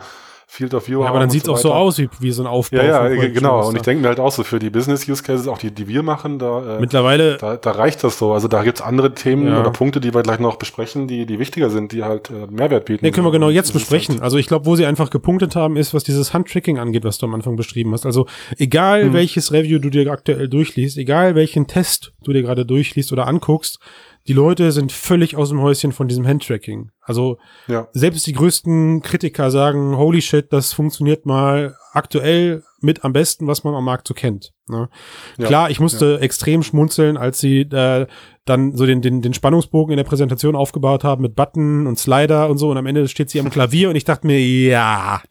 [0.54, 2.48] Field of View ja, aber dann sieht es auch so aus wie, wie so ein
[2.48, 2.78] Aufbau.
[2.78, 3.68] Ja, ja, genau.
[3.68, 6.38] Und ich denke mir halt auch so für die Business-Use-Cases, auch die, die wir machen,
[6.38, 8.34] da, äh, Mittlerweile, da, da reicht das so.
[8.34, 9.62] Also da gibt's andere Themen Ja.
[9.62, 12.86] oder Punkte, die wir gleich noch besprechen, die, die wichtiger sind, die halt äh, Mehrwert
[12.86, 13.04] bieten.
[13.04, 14.22] ne, können wir genau jetzt besprechen.
[14.22, 17.26] Also ich glaube, wo sie einfach gepunktet haben, ist, was dieses Handtracking angeht, was du
[17.26, 18.06] am Anfang beschrieben hast.
[18.06, 18.28] Also
[18.60, 19.14] egal Hm.
[19.14, 23.80] welches Review du dir aktuell durchliest, egal welchen Test du dir gerade durchliest oder anguckst,
[24.28, 26.92] die Leute sind völlig aus dem Häuschen von diesem Handtracking.
[27.02, 27.38] Also
[27.68, 27.90] ja.
[27.92, 33.64] selbst die größten Kritiker sagen, holy shit, das funktioniert mal aktuell mit am besten, was
[33.64, 34.54] man am Markt so kennt.
[34.68, 34.90] Ne?
[35.38, 38.08] Ja, Klar, ich musste extrem schmunzeln, als sie äh,
[38.46, 42.50] dann so den, den, den Spannungsbogen in der Präsentation aufgebaut haben mit Button und Slider
[42.50, 45.22] und so und am Ende steht sie am Klavier und ich dachte mir, ja,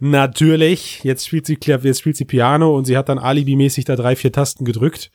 [0.00, 3.96] natürlich, jetzt spielt sie Klavier, jetzt spielt sie Piano und sie hat dann alibimäßig da
[3.96, 5.10] drei, vier Tasten gedrückt.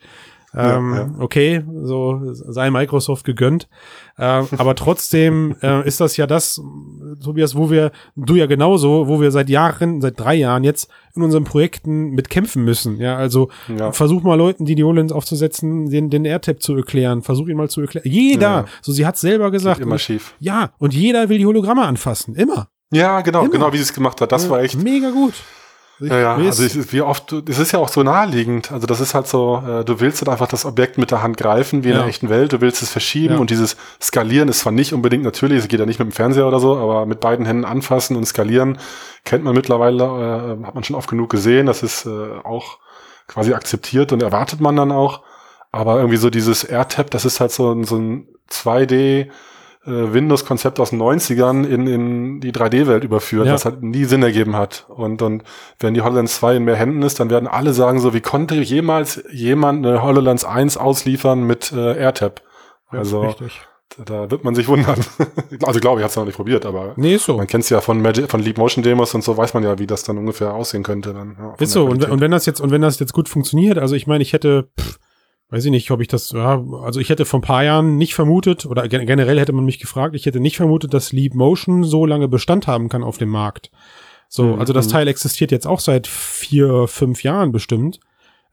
[0.54, 1.10] Ja, Ähm, ja.
[1.18, 3.68] Okay, so sei Microsoft gegönnt.
[4.18, 6.60] Ähm, aber trotzdem äh, ist das ja das,
[7.22, 11.22] Tobias, wo wir, du ja genauso, wo wir seit Jahren, seit drei Jahren jetzt in
[11.22, 12.98] unseren Projekten mit kämpfen müssen.
[13.00, 13.92] Ja, also Ja.
[13.92, 17.22] versuch mal Leuten, die die HoloLens aufzusetzen, den, den AirTap zu erklären.
[17.22, 18.06] Versuch ihn mal zu erklären.
[18.08, 18.64] Jeder, Ja.
[18.82, 19.80] so sie hat selber gesagt.
[19.80, 20.34] Immer schief.
[20.38, 22.34] ja, und jeder will die Hologramme anfassen.
[22.34, 22.68] Immer.
[22.92, 23.50] Ja, genau, Immer.
[23.50, 24.30] genau wie sie es gemacht hat.
[24.30, 24.80] Das war echt.
[24.80, 25.34] Mega gut.
[26.00, 28.72] Ja, ja, Mir also ist- ich, wie oft, es ist ja auch so naheliegend.
[28.72, 31.36] Also das ist halt so, äh, du willst halt einfach das Objekt mit der Hand
[31.36, 32.00] greifen, wie in Ja.
[32.00, 32.52] der echten Welt.
[32.52, 33.40] Du willst es verschieben Ja.
[33.40, 36.48] und dieses Skalieren ist zwar nicht unbedingt natürlich, es geht ja nicht mit dem Fernseher
[36.48, 38.78] oder so, aber mit beiden Händen anfassen und skalieren
[39.24, 41.66] kennt man mittlerweile, äh, hat man schon oft genug gesehen.
[41.66, 42.10] Das ist äh,
[42.42, 42.78] auch
[43.28, 45.22] quasi akzeptiert und erwartet man dann auch.
[45.70, 49.28] Aber irgendwie so dieses AirTap, das ist halt so, so ein 2D
[49.86, 53.52] äh, Windows-Konzept aus den 90ern in, in die 3D-Welt überführt, Ja.
[53.54, 54.86] was halt nie Sinn ergeben hat.
[54.88, 55.42] Und, und
[55.78, 58.54] wenn die HoloLens 2 in mehr Händen ist, dann werden alle sagen so, wie konnte
[58.56, 62.42] jemals jemand eine HoloLens 1 ausliefern mit äh, AirTap?
[62.88, 63.60] Also Richtig.
[64.04, 65.00] da wird man sich wundern.
[65.62, 67.36] also glaube ich, habe es noch nicht probiert, aber Nee, so.
[67.36, 69.78] man kennt es ja von Magic, von Leap Motion Demos und so weiß man ja,
[69.78, 71.12] wie das dann ungefähr aussehen könnte.
[71.12, 73.78] Dann, ja, Ist so, und, und wenn das jetzt, und wenn das jetzt gut funktioniert,
[73.78, 74.98] also ich meine, ich hätte, pff,
[75.54, 78.14] weiß ich nicht, ob ich das, ja, also ich hätte vor ein paar Jahren nicht
[78.14, 81.84] vermutet, oder gen generell hätte man mich gefragt, ich hätte nicht vermutet, dass Leap Motion
[81.84, 83.70] so lange Bestand haben kann auf dem Markt.
[84.28, 84.90] So, Mhm, also das mhm.
[84.90, 88.00] Teil existiert jetzt auch seit vier, fünf Jahren bestimmt.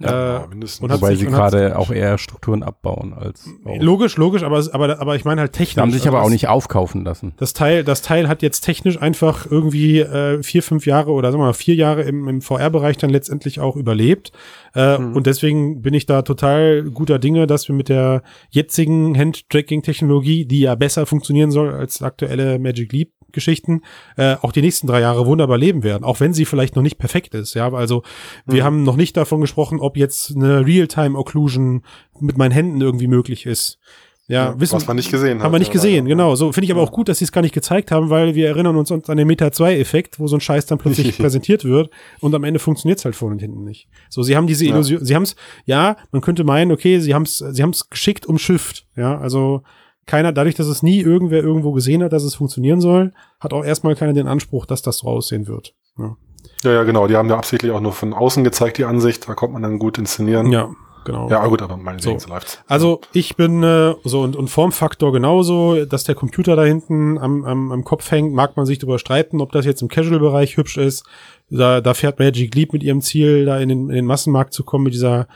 [0.04, 0.82] Ja, äh, mindestens.
[0.82, 3.50] und Wobei sich- sie gerade auch eher Strukturen abbauen als.
[3.80, 5.82] Logisch, logisch, aber, aber, aber ich meine halt technisch.
[5.82, 7.34] haben sich Also aber auch das- nicht aufkaufen lassen.
[7.38, 11.42] Das Teil, das Teil hat jetzt technisch einfach irgendwie äh, vier, fünf Jahre oder sagen
[11.42, 14.32] wir mal vier Jahre im, im VR-Bereich dann letztendlich auch überlebt.
[14.76, 15.16] Äh, Mhm.
[15.16, 20.62] Und deswegen bin ich da total guter Dinge, dass wir mit der jetzigen Hand-Tracking-Technologie, die
[20.62, 23.82] ja besser funktionieren soll als aktuelle Magic Leap-Geschichten,
[24.18, 26.98] äh, auch die nächsten drei Jahre wunderbar leben werden, auch wenn sie vielleicht noch nicht
[26.98, 27.54] perfekt ist.
[27.54, 28.04] Ja, also
[28.46, 28.66] wir Mhm.
[28.66, 31.84] haben noch nicht davon gesprochen, ob jetzt eine Real-Time-Occlusion
[32.20, 33.80] mit meinen Händen irgendwie möglich ist.
[34.28, 35.46] Ja, wissen, was man nicht gesehen hat.
[35.46, 36.16] haben wir nicht ja, gesehen, leider.
[36.16, 36.36] genau.
[36.36, 38.48] So finde ich aber auch gut, dass sie es gar nicht gezeigt haben, weil wir
[38.48, 41.90] erinnern uns an den Meta 2 Effekt, wo so ein Scheiß dann plötzlich präsentiert wird
[42.22, 43.90] und am Ende funktioniert es halt vorne und hinten nicht.
[44.10, 44.72] So, sie haben diese Ja.
[44.72, 47.90] Illusion, sie haben es, ja, man könnte meinen, okay, sie haben es, sie haben es
[47.90, 49.64] geschickt umschifft, ja, also
[50.06, 53.66] keiner, dadurch, dass es nie irgendwer irgendwo gesehen hat, dass es funktionieren soll, hat auch
[53.66, 55.76] erstmal keiner den Anspruch, dass das so aussehen wird.
[55.98, 56.16] Ja.
[56.64, 57.08] Ja, ja, genau.
[57.08, 59.28] Die haben ja absichtlich auch nur von außen gezeigt, die Ansicht.
[59.28, 60.52] Da kommt man dann gut inszenieren.
[60.52, 60.70] Ja,
[61.06, 61.30] genau.
[61.30, 62.30] Ja, gut, aber meinetwegen So.
[62.30, 62.60] läuft's.
[62.68, 67.44] Also ich bin äh, so und, und Formfaktor genauso, dass der Computer da hinten am,
[67.46, 70.78] am, am Kopf hängt, mag man sich darüber streiten, ob das jetzt im Casual-Bereich hübsch
[70.78, 71.04] ist.
[71.52, 74.64] Da, da fährt Magic Leap mit ihrem Ziel, da in den, in den Massenmarkt zu
[74.64, 75.28] kommen mit dieser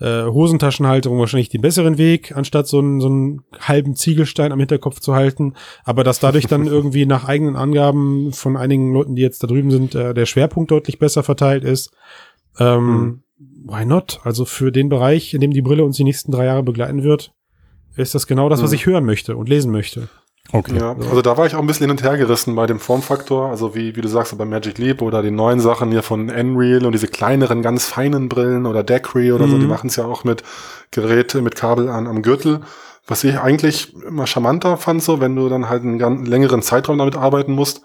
[0.00, 5.00] äh, Hosentaschenhalterung wahrscheinlich den besseren Weg, anstatt so einen, so einen halben Ziegelstein am Hinterkopf
[5.00, 5.54] zu halten.
[5.84, 9.70] Aber dass dadurch dann irgendwie nach eigenen Angaben von einigen Leuten, die jetzt da drüben
[9.70, 11.90] sind, äh, der Schwerpunkt deutlich besser verteilt ist.
[12.58, 14.20] Ähm, Why not?
[14.22, 17.32] Also für den Bereich, in dem die Brille uns die nächsten drei Jahre begleiten wird,
[17.96, 18.76] ist das genau das, was Mhm.
[18.76, 20.08] ich hören möchte und lesen möchte.
[20.52, 20.76] Okay.
[20.78, 23.50] Ja, also da war ich auch ein bisschen hin und her gerissen bei dem Formfaktor,
[23.50, 26.26] also wie, wie du sagst, so bei Magic Leap oder die neuen Sachen hier von
[26.26, 29.60] Nreal und diese kleineren, ganz feinen Brillen oder Decree oder so, Mhm.
[29.60, 30.42] die machen es ja auch mit
[30.92, 32.60] Geräte, mit Kabel an, am Gürtel.
[33.08, 36.98] Was ich eigentlich immer charmanter fand, so, wenn du dann halt einen ganz längeren Zeitraum
[36.98, 37.82] damit arbeiten musst.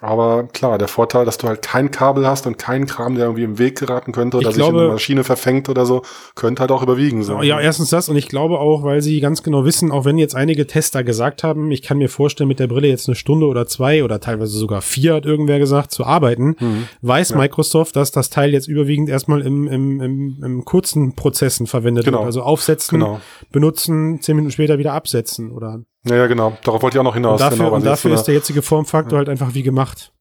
[0.00, 3.44] Aber klar, der Vorteil, dass du halt kein Kabel hast und keinen Kram, der irgendwie
[3.44, 6.02] im Weg geraten könnte oder Ich sich in glaube- eine Maschine verfängt oder so,
[6.34, 7.22] könnte halt auch überwiegen.
[7.22, 7.40] So.
[7.42, 10.34] Ja, erstens das und ich glaube auch, weil sie ganz genau wissen, auch wenn jetzt
[10.34, 13.66] einige Tester gesagt haben, ich kann mir vorstellen, mit der Brille jetzt eine Stunde oder
[13.66, 16.88] zwei oder teilweise sogar vier, hat irgendwer gesagt, zu arbeiten, Mhm.
[17.02, 17.36] weiß Ja.
[17.38, 22.18] Microsoft, dass das Teil jetzt überwiegend erstmal im, im, im, im kurzen Prozessen verwendet Genau.
[22.18, 22.26] wird.
[22.26, 23.20] Also aufsetzen, Genau.
[23.52, 26.56] benutzen, zehn Minuten später wieder absetzen oder Ja, ja, genau.
[26.64, 27.40] Darauf wollte ich auch noch hinaus.
[27.40, 30.12] und dafür, genau, und dafür so ist der jetzige Formfaktor halt einfach wie gemacht.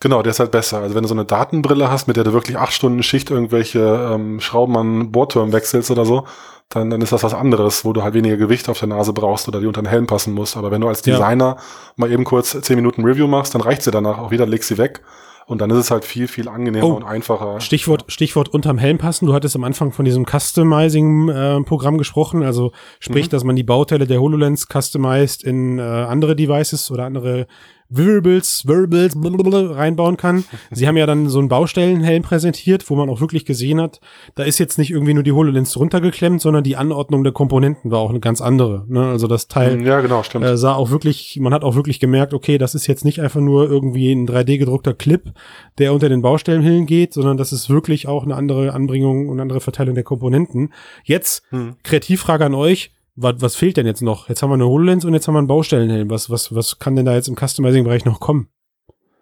[0.00, 0.80] Genau, der ist halt besser.
[0.80, 4.10] Also wenn du so eine Datenbrille hast, mit der du wirklich acht Stunden Schicht irgendwelche
[4.12, 6.26] ähm, Schrauben an Bohrturm wechselst oder so,
[6.68, 9.48] dann, dann ist das was anderes, wo du halt weniger Gewicht auf der Nase brauchst
[9.48, 10.56] oder die unter den Helm passen musst.
[10.56, 11.14] Aber wenn du als Ja.
[11.14, 11.56] Designer
[11.96, 14.78] mal eben kurz zehn Minuten Review machst, dann reicht sie danach auch wieder, legst sie
[14.78, 15.00] weg.
[15.46, 16.94] Und dann ist es halt viel, viel angenehmer Oh.
[16.94, 17.60] und einfacher.
[17.60, 19.26] Stichwort, Stichwort unterm Helm passen.
[19.26, 23.30] Du hattest am Anfang von diesem Customizing-Programm gesprochen, also sprich, Mhm.
[23.30, 27.46] dass man die Bauteile der HoloLens customized in äh, andere Devices oder andere
[27.88, 30.44] Wirbels, Wirbels blablabla reinbauen kann.
[30.70, 34.00] Sie haben ja dann so einen Baustellenhelm präsentiert, wo man auch wirklich gesehen hat,
[34.34, 37.98] da ist jetzt nicht irgendwie nur die HoloLens runtergeklemmt, sondern die Anordnung der Komponenten war
[38.00, 38.84] auch eine ganz andere.
[38.88, 39.04] Ne?
[39.06, 40.44] Also das Teil ja, genau, stimmt.
[40.44, 43.40] äh, sah auch wirklich, man hat auch wirklich gemerkt, okay, das ist jetzt nicht einfach
[43.40, 45.32] nur irgendwie ein 3D gedruckter Clip,
[45.78, 49.60] der unter den Baustellenhüllen geht, sondern das ist wirklich auch eine andere Anbringung und andere
[49.60, 50.72] Verteilung der Komponenten.
[51.04, 51.76] Jetzt, Hm.
[51.82, 54.28] Kreativfrage an euch, was, was fehlt denn jetzt noch?
[54.28, 56.10] Jetzt haben wir eine HoloLens und jetzt haben wir einen Baustellenhelm.
[56.10, 58.48] Was, was, was kann denn da jetzt im Customizing-Bereich noch kommen?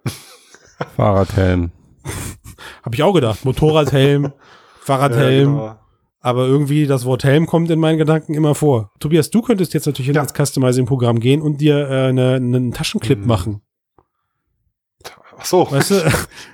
[0.96, 1.70] Fahrradhelm.
[2.82, 3.44] Habe ich auch gedacht.
[3.44, 4.32] Motorradhelm,
[4.80, 5.76] Fahrradhelm, Ja, genau.
[6.20, 8.90] aber irgendwie das Wort Helm kommt in meinen Gedanken immer vor.
[8.98, 10.22] Tobias, du könntest jetzt natürlich Ja.
[10.22, 13.26] ins Customizing-Programm gehen und dir äh, eine, einen Taschenclip Hm.
[13.26, 13.62] machen.
[15.38, 15.70] Ach so.
[15.70, 16.12] Weißt du,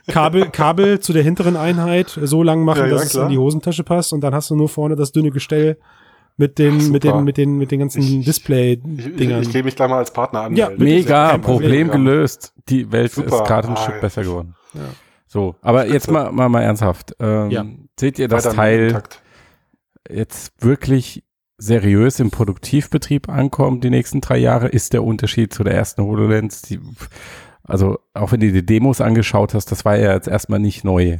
[0.08, 3.24] Kabel, Kabel zu der hinteren Einheit so lang machen, Ja, ja, dass es klar.
[3.24, 5.78] in die Hosentasche passt und dann hast du nur vorne das dünne Gestell
[6.38, 9.42] mit den, Ach, mit den, mit den, mit den ganzen Ich- Ich, ich, Display-Dingern.
[9.42, 10.56] ich gebe mich gleich mal als Partner an.
[10.56, 11.42] Ja, Mega, Problem.
[11.42, 12.54] Problem gelöst.
[12.70, 13.26] Die Welt Super.
[13.42, 14.00] ist gerade ein Ah, Stück ja.
[14.00, 14.54] besser geworden.
[14.72, 14.80] Ja.
[15.26, 17.14] So, aber jetzt mal, mal, mal ernsthaft.
[17.20, 17.66] Ähm, Ja.
[18.00, 19.02] Seht ihr das Weiter Teil
[20.10, 21.24] jetzt wirklich
[21.58, 24.68] seriös im Produktivbetrieb ankommt die nächsten drei Jahre?
[24.68, 26.62] Ist der Unterschied zu der ersten HoloLens?
[26.62, 26.78] Die,
[27.64, 31.18] also auch wenn du die Demos angeschaut hast, das war ja jetzt erstmal nicht neu,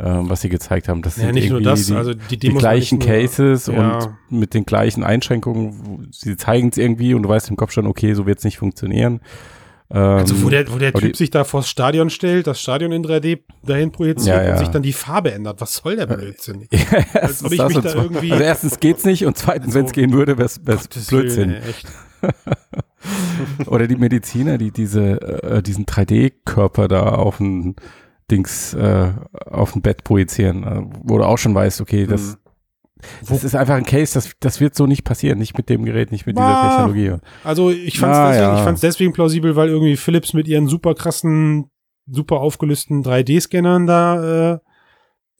[0.00, 1.02] ähm, was sie gezeigt haben.
[1.02, 3.98] Das Ja, sind nicht nur das, die, also die die gleichen nur- Cases Ja.
[3.98, 6.08] und mit den gleichen Einschränkungen.
[6.12, 8.58] Sie zeigen es irgendwie und du weißt im Kopf schon, okay, so wird es nicht
[8.58, 9.20] funktionieren.
[9.90, 13.02] Ähm, Also wo der, wo der Typ sich da vors Stadion stellt, das Stadion in
[13.02, 14.52] 3D dahin projiziert Ja, ja.
[14.52, 15.60] und sich dann die Farbe ändert.
[15.62, 16.68] Was soll der Blödsinn?
[16.72, 16.78] Ja,
[17.14, 19.68] Als erstens ich das mich und da zwar- irgendwie- Also erstens geht's nicht und zweitens,
[19.68, 21.50] Also, wenn es gehen würde, wäre es Blödsinn.
[21.52, 21.62] Willen.
[23.66, 27.76] Oder die Mediziner, die diese, äh, diesen 3D-Körper da auf ein
[28.30, 29.12] Dings, äh,
[29.46, 32.36] auf ein Bett projizieren, äh, wo du auch schon weißt, okay, das,
[33.00, 33.06] Mhm.
[33.28, 36.10] das ist einfach ein Case, das, das wird so nicht passieren, nicht mit dem Gerät,
[36.12, 36.68] nicht mit dieser Ah.
[36.68, 37.16] Technologie.
[37.44, 38.72] Also ich fand es Ah, deswegen, ja.
[38.82, 41.70] deswegen plausibel, weil irgendwie Philips mit ihren super krassen,
[42.06, 44.58] super aufgelösten 3D-Scannern da äh,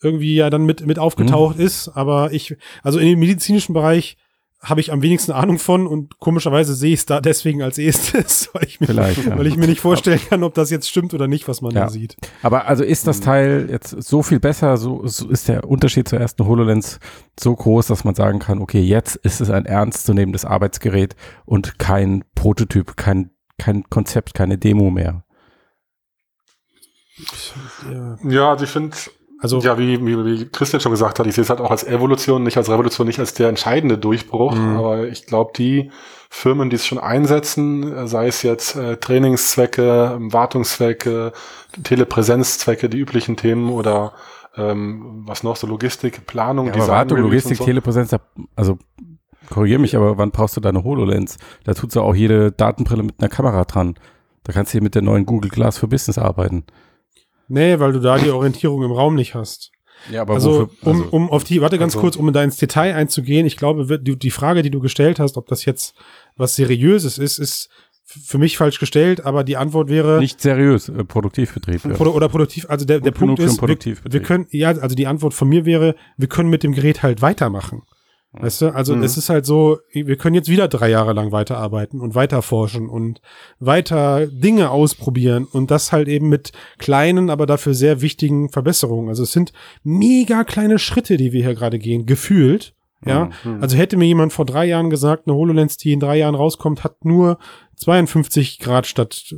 [0.02, 1.64] irgendwie ja dann mit, mit aufgetaucht Mhm.
[1.64, 1.88] ist.
[1.88, 4.16] Aber ich, also in dem medizinischen Bereich
[4.60, 8.50] habe ich am wenigsten Ahnung von und komischerweise sehe ich es da deswegen als erstes,
[8.52, 9.38] weil ich, Vielleicht, ja.
[9.38, 11.84] weil ich mir nicht vorstellen kann, ob das jetzt stimmt oder nicht, was man Ja.
[11.84, 12.16] da sieht.
[12.42, 13.24] Aber also ist das Mhm.
[13.24, 16.98] Teil jetzt so viel besser, so, so ist der Unterschied zur ersten HoloLens
[17.38, 22.24] so groß, dass man sagen kann, okay, jetzt ist es ein ernstzunehmendes Arbeitsgerät und kein
[22.34, 25.24] Prototyp, kein, kein Konzept, keine Demo mehr.
[27.90, 28.96] Ja, Ja, also ich finde,
[29.40, 31.84] also ja, wie, wie, wie Christian schon gesagt hat, ich sehe es halt auch als
[31.84, 34.54] Evolution, nicht als Revolution, nicht als der entscheidende Durchbruch.
[34.54, 34.76] Mhm.
[34.76, 35.90] Aber ich glaube, die
[36.30, 41.32] Firmen, die es schon einsetzen, sei es jetzt äh, Trainingszwecke, Wartungszwecke,
[41.84, 44.12] Telepräsenzzwecke, die üblichen Themen oder
[44.56, 47.64] ähm, was noch so Logistik, Planung, Ja, Design, Wartung, Logistik, so.
[47.64, 48.20] Telepräsenz, da-
[48.56, 48.78] also
[49.50, 51.38] korrigier mich, aber wann brauchst du deine HoloLens?
[51.64, 53.94] Da tut so auch jede Datenbrille mit einer Kamera dran.
[54.44, 56.64] Da kannst du hier mit der neuen Google Glass für Business arbeiten.
[57.48, 59.72] Nee, weil du da die Orientierung im Raum nicht hast.
[60.10, 62.56] Ja, aber Also, wofür, um, um auf die, warte ganz also- kurz, um da ins
[62.56, 65.94] Detail einzugehen, ich glaube, die, die Frage, die du gestellt hast, ob das jetzt
[66.36, 67.68] was Seriöses ist, ist
[68.04, 71.84] für mich falsch gestellt, aber die Antwort wäre, nicht seriös, äh, Produktivbetrieb.
[71.84, 71.90] Ja.
[71.92, 75.34] Produ oder produktiv, also der, der Punkt ist, wir, wir können, ja, also die Antwort
[75.34, 77.82] von mir wäre, wir können mit dem Gerät halt weitermachen.
[78.32, 79.02] Weißt du, also Mhm.
[79.04, 82.88] es ist halt so, wir können jetzt wieder drei Jahre lang weiterarbeiten und weiter forschen
[82.88, 83.20] und
[83.58, 89.08] weiter Dinge ausprobieren und das halt eben mit kleinen, aber dafür sehr wichtigen Verbesserungen.
[89.08, 92.74] Also es sind mega kleine Schritte, die wir hier gerade gehen, gefühlt.
[93.06, 93.62] Ja, Mhm.
[93.62, 96.82] also hätte mir jemand vor drei Jahren gesagt, eine HoloLens, die in drei Jahren rauskommt,
[96.84, 97.38] hat nur
[97.76, 99.34] 52 Grad statt äh,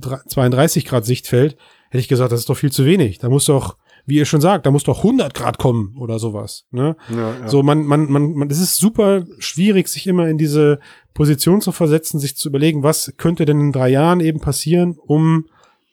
[0.00, 1.56] dre- 32 Grad Sichtfeld,
[1.90, 3.18] hätte ich gesagt, das ist doch viel zu wenig.
[3.18, 6.66] Da muss doch, wie ihr schon sagt, da muss doch 100 Grad kommen oder sowas.
[6.70, 6.96] Ne?
[7.08, 7.48] Ja, ja.
[7.48, 10.78] So, man, man, man, man, es ist super schwierig, sich immer in diese
[11.14, 15.46] Position zu versetzen, sich zu überlegen, was könnte denn in drei Jahren eben passieren, um,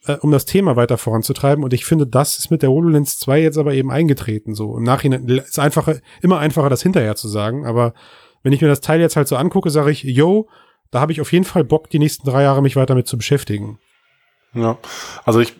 [0.05, 1.63] äh, um das Thema weiter voranzutreiben.
[1.63, 4.55] Und ich finde, das ist mit der HoloLens 2 jetzt aber eben eingetreten.
[4.55, 7.65] So im Nachhinein ist einfacher, immer einfacher, das hinterher zu sagen.
[7.65, 7.93] Aber
[8.43, 10.49] wenn ich mir das Teil jetzt halt so angucke, sage ich, yo,
[10.89, 13.17] da habe ich auf jeden Fall Bock, die nächsten drei Jahre mich weiter mit zu
[13.17, 13.79] beschäftigen.
[14.53, 14.77] Ja,
[15.23, 15.55] also ich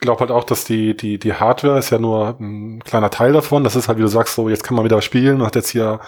[0.00, 3.64] glaube halt auch, dass die, die, die Hardware ist ja nur ein kleiner Teil davon.
[3.64, 5.70] Das ist halt, wie du sagst, so jetzt kann man wieder spielen und hat jetzt
[5.70, 6.00] hier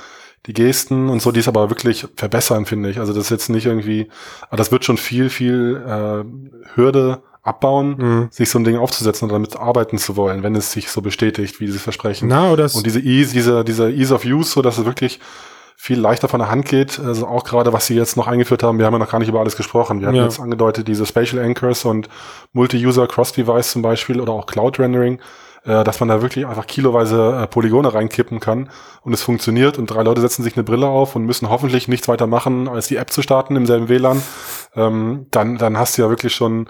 [0.47, 2.99] die Gesten und so, die ist aber wirklich verbessern, finde ich.
[2.99, 4.09] Also das ist jetzt nicht irgendwie,
[4.49, 6.25] aber das wird schon viel, viel äh,
[6.75, 8.29] Hürde abbauen, Mhm.
[8.31, 11.61] sich so ein Ding aufzusetzen und damit arbeiten zu wollen, wenn es sich so bestätigt,
[11.61, 12.29] wie sie es versprechen.
[12.29, 15.19] Na, oder Und diese Ease, diese, diese Ease of Use, so dass es wirklich
[15.83, 17.01] viel leichter von der Hand geht.
[17.01, 19.29] Also auch gerade, was sie jetzt noch eingeführt haben, wir haben ja noch gar nicht
[19.29, 20.01] über alles gesprochen.
[20.01, 20.23] Wir Ja.
[20.23, 22.09] jetzt angedeutet, diese Spatial Anchors und
[22.53, 25.19] Multi-User Cross-Device zum Beispiel oder auch Cloud-Rendering,
[25.65, 28.71] äh, dass man da wirklich einfach kiloweise äh, Polygone reinkippen kann
[29.03, 32.07] und es funktioniert und drei Leute setzen sich eine Brille auf und müssen hoffentlich nichts
[32.07, 34.23] weiter machen, als die App zu starten im selben WLAN.
[34.77, 36.69] Ähm, dann, dann hast du ja wirklich schon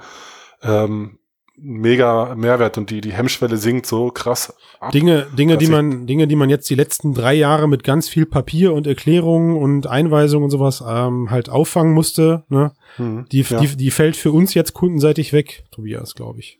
[0.62, 1.18] ähm,
[1.62, 4.90] mega Mehrwert und die, die Hemmschwelle sinkt so krass ab.
[4.92, 8.26] Dinge, Dinge, die man, Dinge, die man jetzt die letzten drei Jahre mit ganz viel
[8.26, 12.72] Papier und Erklärungen und Einweisungen und sowas ähm, halt auffangen musste, ne?
[12.98, 13.26] Mhm.
[13.30, 13.60] Die, Ja.
[13.60, 16.58] die, die fällt für uns jetzt kundenseitig weg, Tobias, glaube ich.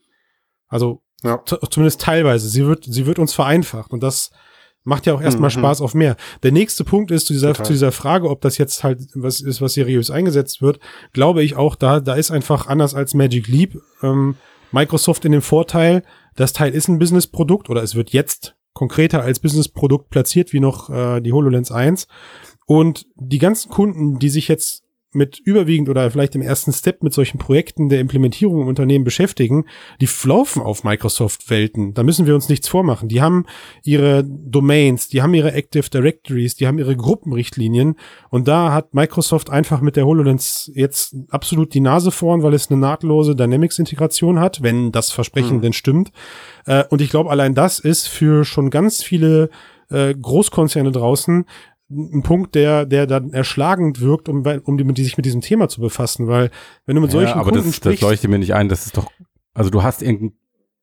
[0.68, 1.42] Also Ja.
[1.70, 2.48] zumindest teilweise.
[2.48, 4.30] Sie wird, sie wird uns vereinfacht und das
[4.84, 5.60] macht ja auch erstmal Mhm.
[5.60, 6.16] Spaß auf mehr.
[6.42, 7.66] Der nächste Punkt ist zu dieser, Total.
[7.66, 10.80] zu dieser Frage, ob das jetzt halt was ist, was seriös eingesetzt wird,
[11.12, 14.36] glaube ich auch, da, da ist einfach anders als Magic Leap ähm,
[14.72, 16.02] Microsoft in dem Vorteil,
[16.34, 20.90] das Teil ist ein Businessprodukt oder es wird jetzt konkreter als Businessprodukt platziert wie noch
[20.90, 22.08] äh, die HoloLens 1
[22.66, 27.12] und die ganzen Kunden, die sich jetzt mit überwiegend oder vielleicht im ersten Step mit
[27.12, 29.64] solchen Projekten der Implementierung im Unternehmen beschäftigen,
[30.00, 31.94] die laufen auf Microsoft-Welten.
[31.94, 33.08] Da müssen wir uns nichts vormachen.
[33.08, 33.44] Die haben
[33.82, 37.96] ihre Domains, die haben ihre Active Directories, die haben ihre Gruppenrichtlinien
[38.30, 42.70] und da hat Microsoft einfach mit der HoloLens jetzt absolut die Nase vorn, weil es
[42.70, 46.12] eine nahtlose Dynamics-Integration hat, wenn das Versprechen denn stimmt.
[46.66, 49.50] Äh, und ich glaube, allein das ist für schon ganz viele
[49.90, 51.44] äh, Großkonzerne draußen
[51.94, 55.68] ein Punkt, der, der dann erschlagend wirkt, um, um die, die sich mit diesem Thema
[55.68, 56.50] zu befassen, weil
[56.86, 58.68] wenn du mit solchen ja, aber Kunden das, das sprichst, leuchtet mir nicht ein.
[58.68, 59.10] Das ist doch,
[59.54, 60.32] also du hast irgendeinen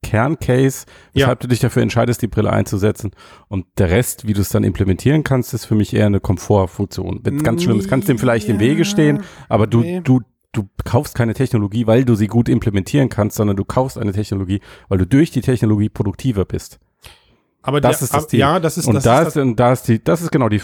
[0.01, 1.23] Kerncase, Ja.
[1.25, 3.11] weshalb du dich dafür entscheidest, die Brille einzusetzen.
[3.49, 7.19] Und der Rest, wie du es dann implementieren kannst, ist für mich eher eine Komfortfunktion.
[7.23, 10.01] Wenn ganz schlimm ist, kannst dem vielleicht im Wege stehen, aber du, Nee.
[10.03, 10.21] du,
[10.53, 14.61] du kaufst keine Technologie, weil du sie gut implementieren kannst, sondern du kaufst eine Technologie,
[14.87, 16.79] weil du durch die Technologie produktiver bist.
[17.61, 18.39] aber Das der, ist das ab- Ziel.
[18.39, 20.47] Ja, das ist, und das, da ist ist, und da ist die, das ist genau
[20.47, 20.61] die,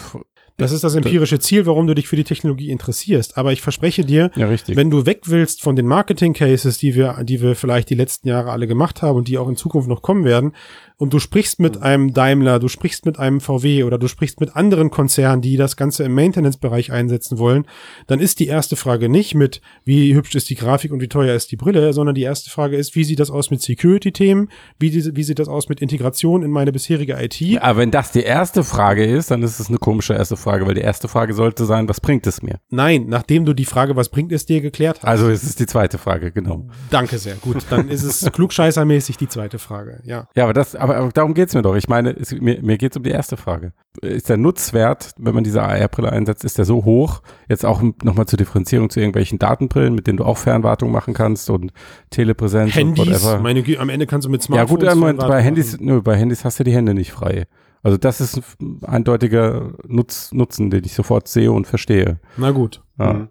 [0.56, 3.36] das ist das empirische Ziel, warum du dich für die Technologie interessierst.
[3.36, 7.42] Aber ich verspreche dir, ja wenn du weg willst von den Marketing-Cases, die wir, die
[7.42, 10.24] wir vielleicht die letzten Jahre alle gemacht haben und die auch in Zukunft noch kommen
[10.24, 10.52] werden,
[10.98, 14.56] und du sprichst mit einem Daimler, du sprichst mit einem VW oder du sprichst mit
[14.56, 17.66] anderen Konzernen, die das Ganze im Maintenance-Bereich einsetzen wollen,
[18.06, 21.34] dann ist die erste Frage nicht mit, wie hübsch ist die Grafik und wie teuer
[21.34, 25.16] ist die Brille, sondern die erste Frage ist, wie sieht das aus mit Security-Themen, wie,
[25.16, 27.36] wie sieht das aus mit Integration in meine bisherige IT?
[27.60, 30.74] aber wenn das die erste Frage ist, dann ist es eine komische erste Frage, weil
[30.74, 32.58] die erste Frage sollte sein, was bringt es mir?
[32.70, 35.08] Nein, nachdem du die Frage, was bringt es dir, geklärt hast.
[35.08, 36.66] Also es ist die zweite Frage, genau.
[36.90, 37.34] Danke sehr.
[37.36, 40.00] Gut, dann ist es klugscheißermäßig die zweite Frage.
[40.04, 40.28] Ja.
[40.34, 41.74] Ja, aber das, aber, aber darum geht's mir doch.
[41.74, 43.72] Ich meine, es, mir, mir geht's um die erste Frage.
[44.00, 47.22] Ist der Nutzwert, wenn man diese AR-Brille einsetzt, ist der so hoch?
[47.48, 51.50] Jetzt auch nochmal zur Differenzierung zu irgendwelchen Datenbrillen, mit denen du auch Fernwartung machen kannst
[51.50, 51.72] und
[52.10, 53.40] Telepräsenz Handys, und whatever.
[53.40, 56.16] meine am Ende kannst du mit Ja Smartphones gut, im Moment, bei Handys, nö, bei
[56.16, 57.46] Handys hast du die Hände nicht frei.
[57.82, 62.18] Also das ist ein eindeutiger Nutz, Nutzen, den ich sofort sehe und verstehe.
[62.36, 62.82] Na gut.
[62.98, 63.12] Ja.
[63.12, 63.28] Mhm.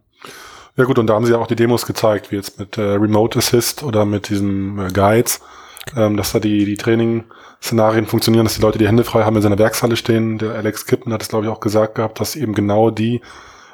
[0.77, 2.81] Ja gut, und da haben sie ja auch die Demos gezeigt, wie jetzt mit äh,
[2.81, 5.39] Remote Assist oder mit diesen äh, Guides,
[5.95, 9.41] ähm, dass da die, die Training-Szenarien funktionieren, dass die Leute die Hände frei haben, in
[9.41, 10.37] der Werkshalle stehen.
[10.37, 13.21] Der Alex Kippen hat es, glaube ich, auch gesagt gehabt, dass eben genau die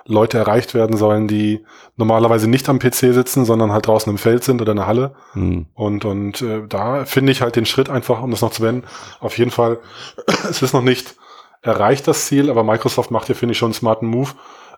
[0.05, 1.63] Leute erreicht werden sollen, die
[1.95, 5.15] normalerweise nicht am PC sitzen, sondern halt draußen im Feld sind oder in der Halle.
[5.33, 5.67] Hm.
[5.73, 8.87] Und, und äh, da finde ich halt den Schritt einfach, um das noch zu beenden,
[9.19, 9.79] auf jeden Fall,
[10.49, 11.15] es ist noch nicht
[11.61, 14.31] erreicht, das Ziel, aber Microsoft macht hier, finde ich, schon einen smarten Move,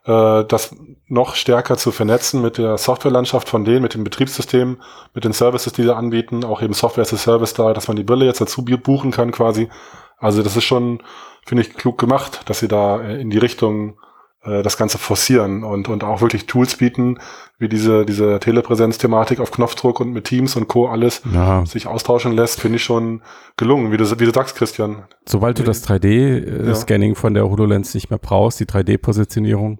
[0.05, 0.75] äh, das
[1.07, 4.77] noch stärker zu vernetzen mit der Softwarelandschaft von denen, mit dem Betriebssystem,
[5.13, 7.97] mit den Services, die sie anbieten, auch eben Software as a Service da, dass man
[7.97, 9.69] die Brille jetzt dazu buchen kann quasi.
[10.17, 11.01] Also das ist schon,
[11.45, 13.97] finde ich, klug gemacht, dass sie da äh, in die Richtung
[14.43, 17.19] äh, das Ganze forcieren und, und auch wirklich Tools bieten,
[17.59, 20.87] wie diese, diese Telepräsenz-Thematik auf Knopfdruck und mit Teams und Co.
[20.87, 23.21] alles Ja, sich austauschen lässt, finde ich schon
[23.55, 25.03] gelungen, wie du, wie du sagst, Christian.
[25.25, 25.95] sobald du das Ja.
[25.95, 29.79] 3D-Scanning von der HoloLens nicht mehr brauchst, die 3D-Positionierung,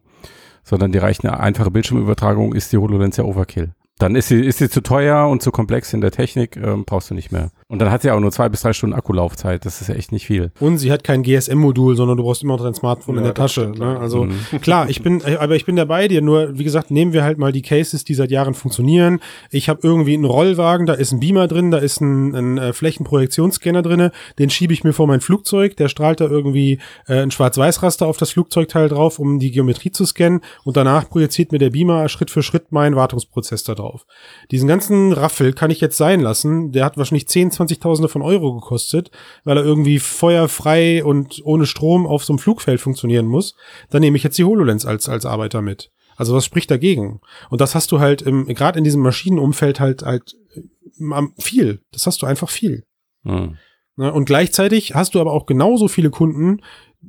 [0.64, 3.74] sondern die reicht eine einfache Bildschirmübertragung, ist die HoloLens ja Overkill.
[4.00, 7.10] Dann ist sie, ist sie zu teuer und zu komplex in der Technik, ähm, brauchst
[7.10, 7.52] du nicht mehr.
[7.68, 9.66] Und dann hat sie auch nur zwei bis drei Stunden Akkulaufzeit.
[9.66, 10.52] Das ist ja echt nicht viel.
[10.60, 13.34] Und sie hat kein GSM-Modul, sondern du brauchst immer noch dein Smartphone in Ja, der
[13.34, 13.62] das Tasche.
[13.62, 14.00] stimmt, Ne?
[14.00, 14.62] Also Mhm.
[14.62, 16.22] klar, ich bin, aber ich bin da bei dir.
[16.22, 19.20] Nur wie gesagt, nehmen wir halt mal die Cases, die seit Jahren funktionieren.
[19.52, 22.74] Ich habe irgendwie einen Rollwagen, da ist ein Beamer drin, da ist ein, ein äh,
[22.74, 24.12] Flächenprojektionsscanner drinne.
[24.40, 25.76] Den schiebe ich mir vor mein Flugzeug.
[25.78, 30.06] Der strahlt da irgendwie äh, ein Schwarz-Weiß-Raster auf das Flugzeugteil drauf, um die Geometrie zu
[30.06, 30.42] scannen.
[30.64, 34.06] Und danach projiziert mir der Beamer Schritt für Schritt meinen Wartungsprozess da drauf.
[34.52, 36.72] Diesen ganzen Raffel kann ich jetzt sein lassen.
[36.72, 39.12] Der hat wahrscheinlich 10, 20.000 von Euro gekostet,
[39.44, 43.56] weil er irgendwie feuerfrei und ohne Strom auf so einem Flugfeld funktionieren muss.
[43.90, 45.92] Dann nehme ich jetzt die HoloLens als, als Arbeiter mit.
[46.16, 47.22] Also was spricht dagegen?
[47.50, 51.82] Und das hast du halt im, gerade in diesem Maschinenumfeld halt, halt äh, viel.
[51.92, 52.84] Das hast du einfach viel.
[53.24, 53.58] Hm.
[53.96, 54.14] Ne?
[54.14, 56.62] Und gleichzeitig hast du aber auch genauso viele Kunden,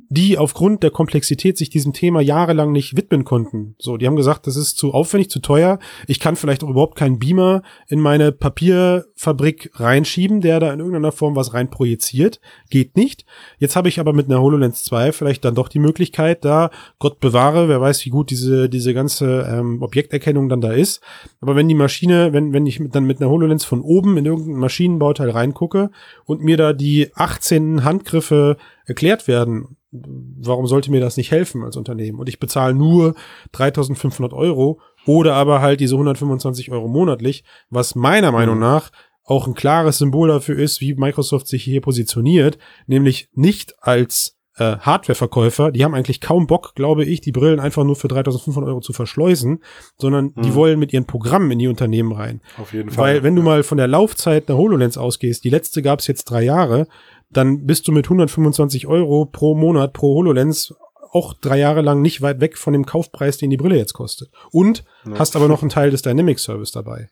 [0.09, 3.75] die aufgrund der Komplexität sich diesem Thema jahrelang nicht widmen konnten.
[3.79, 5.79] So, die haben gesagt, das ist zu aufwendig, zu teuer.
[6.07, 11.11] Ich kann vielleicht auch überhaupt keinen Beamer in meine Papierfabrik reinschieben, der da in irgendeiner
[11.11, 12.39] Form was rein projiziert.
[12.69, 13.25] Geht nicht.
[13.57, 17.19] Jetzt habe ich aber mit einer HoloLens 2 vielleicht dann doch die Möglichkeit, da, Gott
[17.19, 21.01] bewahre, wer weiß, wie gut diese, diese ganze ähm, Objekterkennung dann da ist.
[21.41, 24.25] Aber wenn die Maschine, wenn, wenn ich mit, dann mit einer HoloLens von oben in
[24.25, 25.89] irgendein Maschinenbauteil reingucke
[26.25, 31.77] und mir da die 18 Handgriffe erklärt werden, warum sollte mir das nicht helfen als
[31.77, 32.19] Unternehmen?
[32.19, 33.15] Und ich bezahle nur
[33.53, 38.91] 3500 Euro oder aber halt diese 125 Euro monatlich, was meiner Meinung nach
[39.23, 44.77] auch ein klares Symbol dafür ist, wie Microsoft sich hier positioniert, nämlich nicht als äh,
[44.77, 48.79] Hardwareverkäufer, die haben eigentlich kaum Bock, glaube ich, die Brillen einfach nur für 3500 Euro
[48.79, 49.61] zu verschleusen,
[49.97, 50.55] sondern die Mhm.
[50.55, 52.39] wollen mit ihren Programmen in die Unternehmen rein.
[52.57, 53.15] Auf jeden Fall.
[53.15, 56.25] Weil wenn du mal von der Laufzeit der HoloLens ausgehst, die letzte gab es jetzt
[56.25, 56.87] drei Jahre,
[57.29, 60.73] dann bist du mit 125 Euro pro Monat pro HoloLens
[61.11, 64.29] auch drei Jahre lang nicht weit weg von dem Kaufpreis, den die Brille jetzt kostet.
[64.51, 65.19] Und Ja.
[65.19, 67.09] hast aber noch einen Teil des Dynamic Service dabei.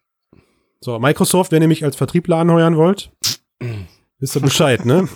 [0.81, 3.11] So, Microsoft, wenn ihr mich als Vertriebler anheuern wollt,
[4.19, 5.07] wisst ihr Bescheid, ne?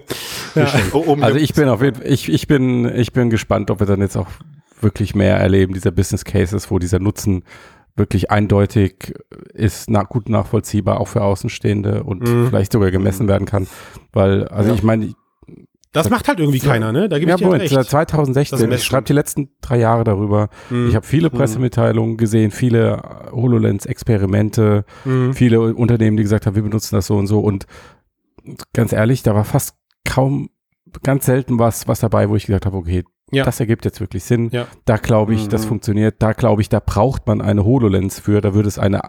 [0.54, 0.70] ja.
[0.92, 3.86] Oh, Also ich bin auf jeden Fall, ich, ich bin, ich bin gespannt, ob wir
[3.86, 4.28] dann jetzt auch
[4.82, 7.44] wirklich mehr erleben, dieser Business Cases, wo dieser Nutzen
[7.96, 9.14] wirklich eindeutig
[9.54, 12.48] ist, na, gut nachvollziehbar, auch für Außenstehende und Mhm.
[12.48, 13.66] vielleicht sogar gemessen werden kann.
[14.12, 14.74] Weil, also Ja.
[14.74, 15.14] ich meine,
[15.92, 17.08] Das macht halt irgendwie keiner, ne?
[17.08, 17.72] Da gebe ja, ich dir Moment, recht.
[17.72, 18.72] seit Das 2016, Messen.
[18.72, 20.50] ich schreibe die letzten drei Jahre darüber.
[20.68, 20.88] Mhm.
[20.88, 23.00] Ich habe viele Pressemitteilungen gesehen, viele
[23.80, 25.32] HoloLens-Experimente, Mhm.
[25.32, 27.40] viele Unternehmen, die gesagt haben, wir benutzen das so und so.
[27.40, 27.66] Und
[28.74, 29.74] ganz ehrlich, da war fast
[30.06, 30.50] kaum,
[31.02, 33.44] ganz selten was, was dabei, wo ich gesagt habe, okay, Ja.
[33.44, 34.50] das ergibt jetzt wirklich Sinn.
[34.52, 34.66] Ja.
[34.84, 35.68] Da glaube ich, das Mhm.
[35.68, 36.16] funktioniert.
[36.20, 38.40] Da glaube ich, da braucht man eine HoloLens für.
[38.40, 39.00] Da würde es eine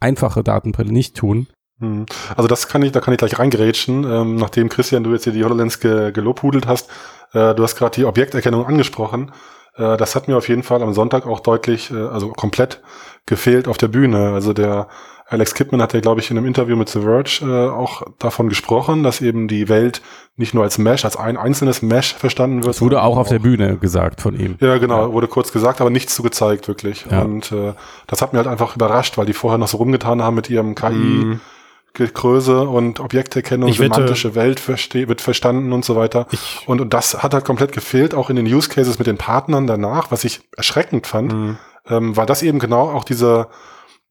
[0.00, 1.46] einfache Datenbrille nicht tun.
[1.80, 2.06] Hm.
[2.36, 5.32] Also das kann ich, da kann ich gleich reingerätschen, ähm, nachdem Christian, du jetzt hier
[5.32, 6.90] die HoloLens ge gelobhudelt hast.
[7.32, 9.32] Äh, du hast gerade die Objekterkennung angesprochen.
[9.76, 12.82] Äh, das hat mir auf jeden Fall am Sonntag auch deutlich, äh, also komplett
[13.26, 14.32] gefehlt auf der Bühne.
[14.32, 14.88] Also der
[15.32, 18.50] Alex Kipman hat ja, glaube ich, in einem Interview mit The Verge äh, auch davon
[18.50, 20.02] gesprochen, dass eben die Welt
[20.36, 22.74] nicht nur als Mesh, als ein einzelnes Mesh verstanden wird.
[22.74, 24.56] Das wurde auch auf der Bühne gesagt von ihm.
[24.60, 27.06] Ja, genau, wurde kurz gesagt, aber nichts zu gezeigt, wirklich.
[27.10, 27.22] Ja.
[27.22, 27.72] Und äh,
[28.08, 30.74] das hat mir halt einfach überrascht, weil die vorher noch so rumgetan haben mit ihrem
[30.74, 30.92] KI.
[30.92, 31.40] Mhm.
[31.94, 36.26] Größe und Objekterkennung, Ich wette- semantische Welt verste wird verstanden und so weiter.
[36.66, 39.66] Und, und das hat halt komplett gefehlt, auch in den Use Cases mit den Partnern
[39.66, 41.58] danach, was ich erschreckend fand, Mhm.
[41.88, 43.48] ähm, weil das eben genau auch diese,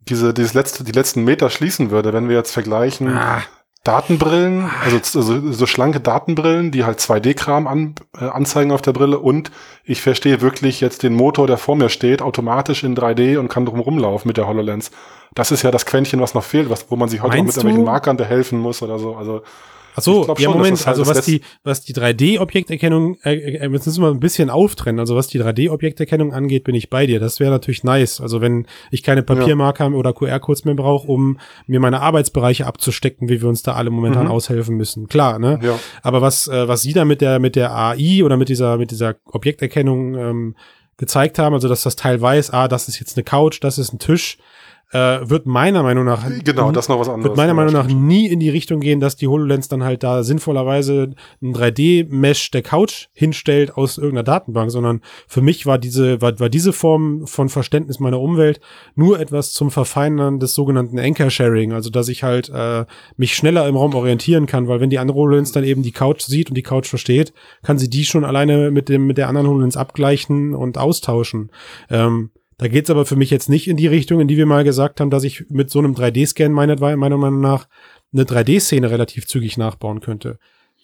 [0.09, 3.41] diese, dieses letzte, die letzten Meter schließen würde, wenn wir jetzt vergleichen Ah.
[3.83, 9.17] Datenbrillen, also so, so schlanke Datenbrillen, die halt 2D-Kram an, äh, anzeigen auf der Brille
[9.17, 9.51] und
[9.83, 13.65] ich verstehe wirklich jetzt den Motor, der vor mir steht, automatisch in 3D und kann
[13.65, 14.91] drum rumlaufen mit der HoloLens.
[15.33, 17.45] Das ist ja das Quäntchen, was noch fehlt, was, wo man sich heute auch mit
[17.45, 17.85] Meinst irgendwelchen?
[17.85, 19.15] Markern behelfen muss oder so.
[19.15, 19.41] Also
[19.95, 23.85] Ach so, ja, schon, Moment, halt also was die, was die 3D-Objekterkennung, äh, äh, jetzt
[23.85, 24.99] müssen wir ein bisschen auftrennen.
[24.99, 27.19] Also was die 3D-Objekterkennung angeht, bin ich bei dir.
[27.19, 28.21] Das wäre natürlich nice.
[28.21, 33.41] Also wenn ich keine Papiermarker oder QR-Codes mehr brauche, um mir meine Arbeitsbereiche abzustecken, wie
[33.41, 34.31] wir uns da alle momentan Mhm.
[34.31, 35.07] aushelfen müssen.
[35.07, 35.59] Klar, ne?
[35.61, 35.79] ja.
[36.03, 38.91] Aber was, äh, was sie da mit der, mit der AI oder mit dieser, mit
[38.91, 40.55] dieser Objekterkennung ähm,
[40.97, 43.91] gezeigt haben, also dass das Teil weiß, ah, das ist jetzt eine Couch, das ist
[43.91, 44.37] ein Tisch,
[44.91, 47.29] äh, wird meiner Meinung nach Genau, das noch was anderes.
[47.29, 50.23] wird meiner Meinung nach nie in die Richtung gehen, dass die HoloLens dann halt da
[50.23, 56.39] sinnvollerweise ein 3D-Mesh der Couch hinstellt aus irgendeiner Datenbank, sondern für mich war diese, war,
[56.39, 58.59] war diese Form von Verständnis meiner Umwelt
[58.95, 62.85] nur etwas zum Verfeinern des sogenannten Anchor-Sharing, also dass ich halt äh,
[63.15, 66.21] mich schneller im Raum orientieren kann, weil wenn die andere HoloLens dann eben die Couch
[66.21, 67.33] sieht und die Couch versteht,
[67.63, 71.51] kann sie die schon alleine mit dem mit der anderen HoloLens abgleichen und austauschen.
[71.89, 72.31] Ähm,
[72.61, 75.01] da geht's aber für mich jetzt nicht in die Richtung, in die wir mal gesagt
[75.01, 77.67] haben, dass ich mit so einem 3D-Scan meiner, meiner Meinung nach
[78.13, 80.37] eine 3D-Szene relativ zügig nachbauen könnte.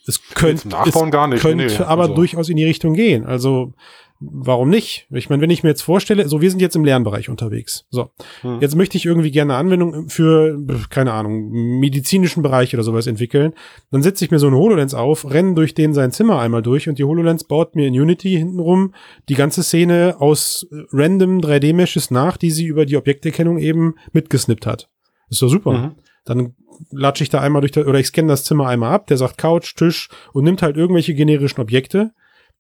[0.08, 3.28] Es könnte, Nachbauen es gar nicht, könnte nee, aber also- durchaus in die Richtung gehen.
[3.28, 3.74] Also
[4.20, 5.08] warum nicht?
[5.12, 7.86] Ich meine, wenn ich mir jetzt vorstelle, so wir sind jetzt im Lernbereich unterwegs.
[7.90, 8.10] So,
[8.42, 8.60] Hm.
[8.62, 10.60] jetzt möchte ich irgendwie gerne eine Anwendung für,
[10.90, 11.50] keine Ahnung,
[11.80, 13.54] medizinischen Bereich oder sowas entwickeln.
[13.92, 16.90] Dann setze ich mir so eine HoloLens auf, renne durch den sein Zimmer einmal durch
[16.90, 18.94] und die HoloLens baut mir in Unity hintenrum
[19.30, 24.66] die ganze Szene aus äh, random 3D-Meshes nach, die sie über die Objekterkennung eben mitgesnippt
[24.66, 24.90] hat.
[25.30, 25.74] Ist doch super.
[25.74, 25.92] Mhm.
[26.26, 26.56] Dann
[26.92, 29.76] latsche ich da einmal durch, oder ich scanne das Zimmer einmal ab, der sagt Couch,
[29.76, 32.12] Tisch und nimmt halt irgendwelche generischen Objekte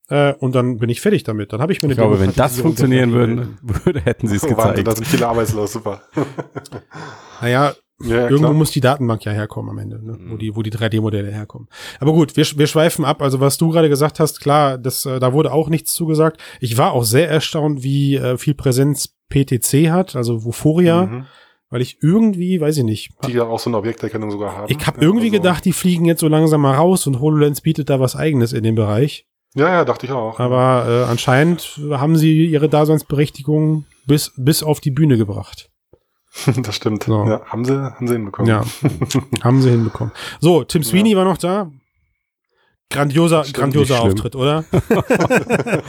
[0.09, 1.53] äh, und dann bin ich fertig damit.
[1.53, 4.41] Dann habe ich mir eine Ich glaube, wenn das funktionieren würde, würde hätten sie es
[4.47, 4.87] gezeigt.
[4.87, 6.01] da sind viele arbeitslos, super.
[7.41, 8.53] Naja, Ja, ja, irgendwo klar.
[8.53, 10.13] muss die Datenbank ja herkommen am Ende, ne?
[10.13, 10.31] Mhm.
[10.31, 11.67] wo die, wo die 3D-Modelle herkommen.
[11.99, 13.21] Aber gut, wir, wir schweifen ab.
[13.21, 16.39] Also was du gerade gesagt hast, klar, das, äh, da wurde auch nichts zugesagt.
[16.59, 21.25] Ich war auch sehr erstaunt, wie äh, viel Präsenz PTC hat, also Vuforia, Mhm.
[21.69, 24.65] weil ich irgendwie, weiß ich nicht, Die ja auch so eine Objekterkennung sogar haben.
[24.71, 27.61] ich habe Ja, irgendwie also- gedacht, die fliegen jetzt so langsam mal raus und HoloLens
[27.61, 29.25] bietet da was eigenes in dem Bereich.
[29.57, 30.39] Ja, ja, dachte ich auch.
[30.39, 35.69] Aber äh, anscheinend haben sie ihre Daseinsberechtigung bis, bis auf die Bühne gebracht.
[36.57, 37.03] das stimmt.
[37.03, 37.25] So.
[37.25, 38.49] Ja, haben sie, haben sie hinbekommen.
[38.49, 38.63] Ja,
[39.43, 40.13] haben sie hinbekommen.
[40.39, 41.71] So, Tim Sweeney war noch da.
[42.89, 44.01] Grandioser, Stimmt, grandioser.
[44.01, 44.63] Auftritt, oder?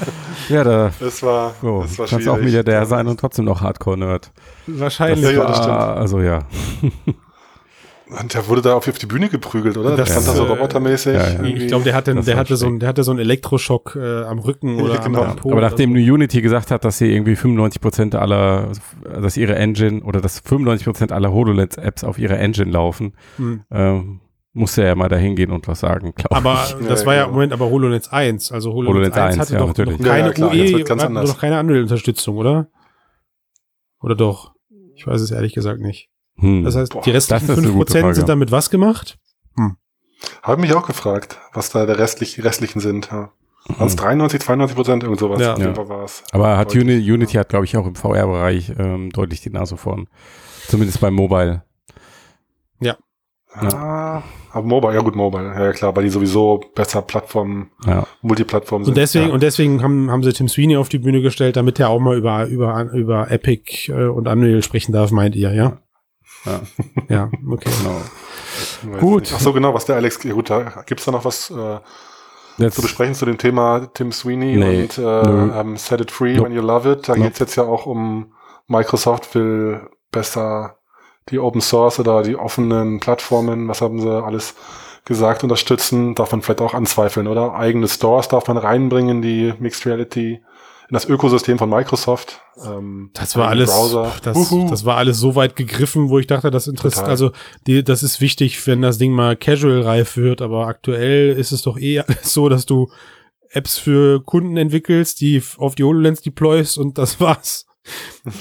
[0.49, 2.47] Ja, da Das war, oh, das war kannst du auch schwierig.
[2.47, 4.33] Milliardär sein und trotzdem noch Hardcore-Nerd.
[4.67, 5.23] Wahrscheinlich.
[5.23, 5.73] Ja, ja, das stimmt.
[5.73, 6.47] Also ja.
[8.11, 9.91] Und der wurde da auf auf die Bühne geprügelt, oder?
[9.97, 11.15] Das, Das stand da so robotermäßig.
[11.15, 11.43] ja, ja.
[11.43, 14.23] Ich glaube, der hatte, Das der hatte so, ein, der hatte so einen Elektroschock äh,
[14.25, 15.23] am Rücken oder Ja, genau.
[15.25, 15.53] am Po.
[15.53, 16.13] Aber nachdem so.
[16.15, 18.73] Unity gesagt hat, dass sie irgendwie 95% aller,
[19.05, 23.63] dass ihre Engine oder dass 95% aller HoloLens-Apps auf ihrer Engine laufen, Hm.
[23.71, 24.21] ähm,
[24.55, 27.21] musste er ja mal dahin gehen und was sagen, glaube Aber das ja, war ja
[27.23, 27.29] genau.
[27.29, 28.53] im Moment aber HoloLens 1.
[28.53, 29.99] Also HoloLens, HoloLens 1 1, hatte ja, doch natürlich.
[29.99, 32.69] noch keine ja, klar, UE, hatte doch keine Unreal-Unterstützung, oder?
[34.01, 34.55] Oder doch?
[34.95, 36.09] Ich weiß es ehrlich gesagt nicht.
[36.39, 36.65] Hm.
[36.65, 38.15] Das heißt, Boah, die restlichen das ist eine gute 5% Frage.
[38.15, 39.19] sind damit was gemacht?
[40.43, 43.09] Habe mich auch gefragt, was da der restlich, restlichen sind.
[43.13, 43.31] Ja.
[43.77, 43.99] Waren es Hm.
[44.01, 45.41] 93, 92 Prozent, irgend sowas.
[45.41, 45.53] Ja.
[45.53, 45.75] Auf jeden Ja.
[45.77, 46.25] Fall war es.
[46.33, 46.83] Aber hat Deutlich.
[46.99, 50.09] Uni, Unity hat, glaube ich, auch im VR-Bereich ähm, deutlich die Nase vorn.
[50.69, 51.63] Zumindest beim Mobile.
[53.55, 54.23] Ah,
[54.53, 55.45] aber Mobile, ja gut, Mobile.
[55.47, 58.07] Ja, ja klar, weil die sowieso besser Plattform, Ja.
[58.21, 58.93] Multiplattform sind.
[58.93, 59.33] Und deswegen, ja.
[59.35, 62.17] und deswegen haben, haben sie Tim Sweeney auf die Bühne gestellt, damit er auch mal
[62.17, 65.79] über, über, über Epic äh, und Unreal sprechen darf, meint ihr, ja?
[66.45, 66.61] Ja.
[67.09, 67.71] Ja, okay.
[68.83, 68.99] Genau.
[69.01, 69.33] Gut.
[69.35, 71.79] Ach so, genau, was der Alex, ja gut, da gibt's da noch was äh,
[72.59, 75.53] Jetzt, zu besprechen zu dem Thema Tim Sweeney Nee, und äh, nö.
[75.55, 76.49] ähm, Set It Free Nope.
[76.49, 77.09] When You Love It.
[77.09, 77.27] Da Nope.
[77.29, 78.33] geht's jetzt ja auch um
[78.67, 80.77] Microsoft will besser
[81.31, 84.55] die Open Source oder die offenen Plattformen, was haben sie alles
[85.05, 86.15] gesagt, unterstützen.
[86.15, 87.55] Darf man vielleicht auch anzweifeln, oder?
[87.55, 90.41] Eigene Stores darf man reinbringen in die Mixed Reality,
[90.89, 92.41] in das Ökosystem von Microsoft.
[92.65, 94.13] Ähm, Das war alles, Browser.
[94.23, 97.31] das, das war alles so weit gegriffen, wo ich dachte, das interessiert, also
[97.67, 101.63] die, das ist wichtig, wenn das Ding mal casual reif wird, aber aktuell ist es
[101.63, 102.91] doch eh so, dass du
[103.51, 107.67] Apps für Kunden entwickelst, die auf die HoloLens deployst und das war's.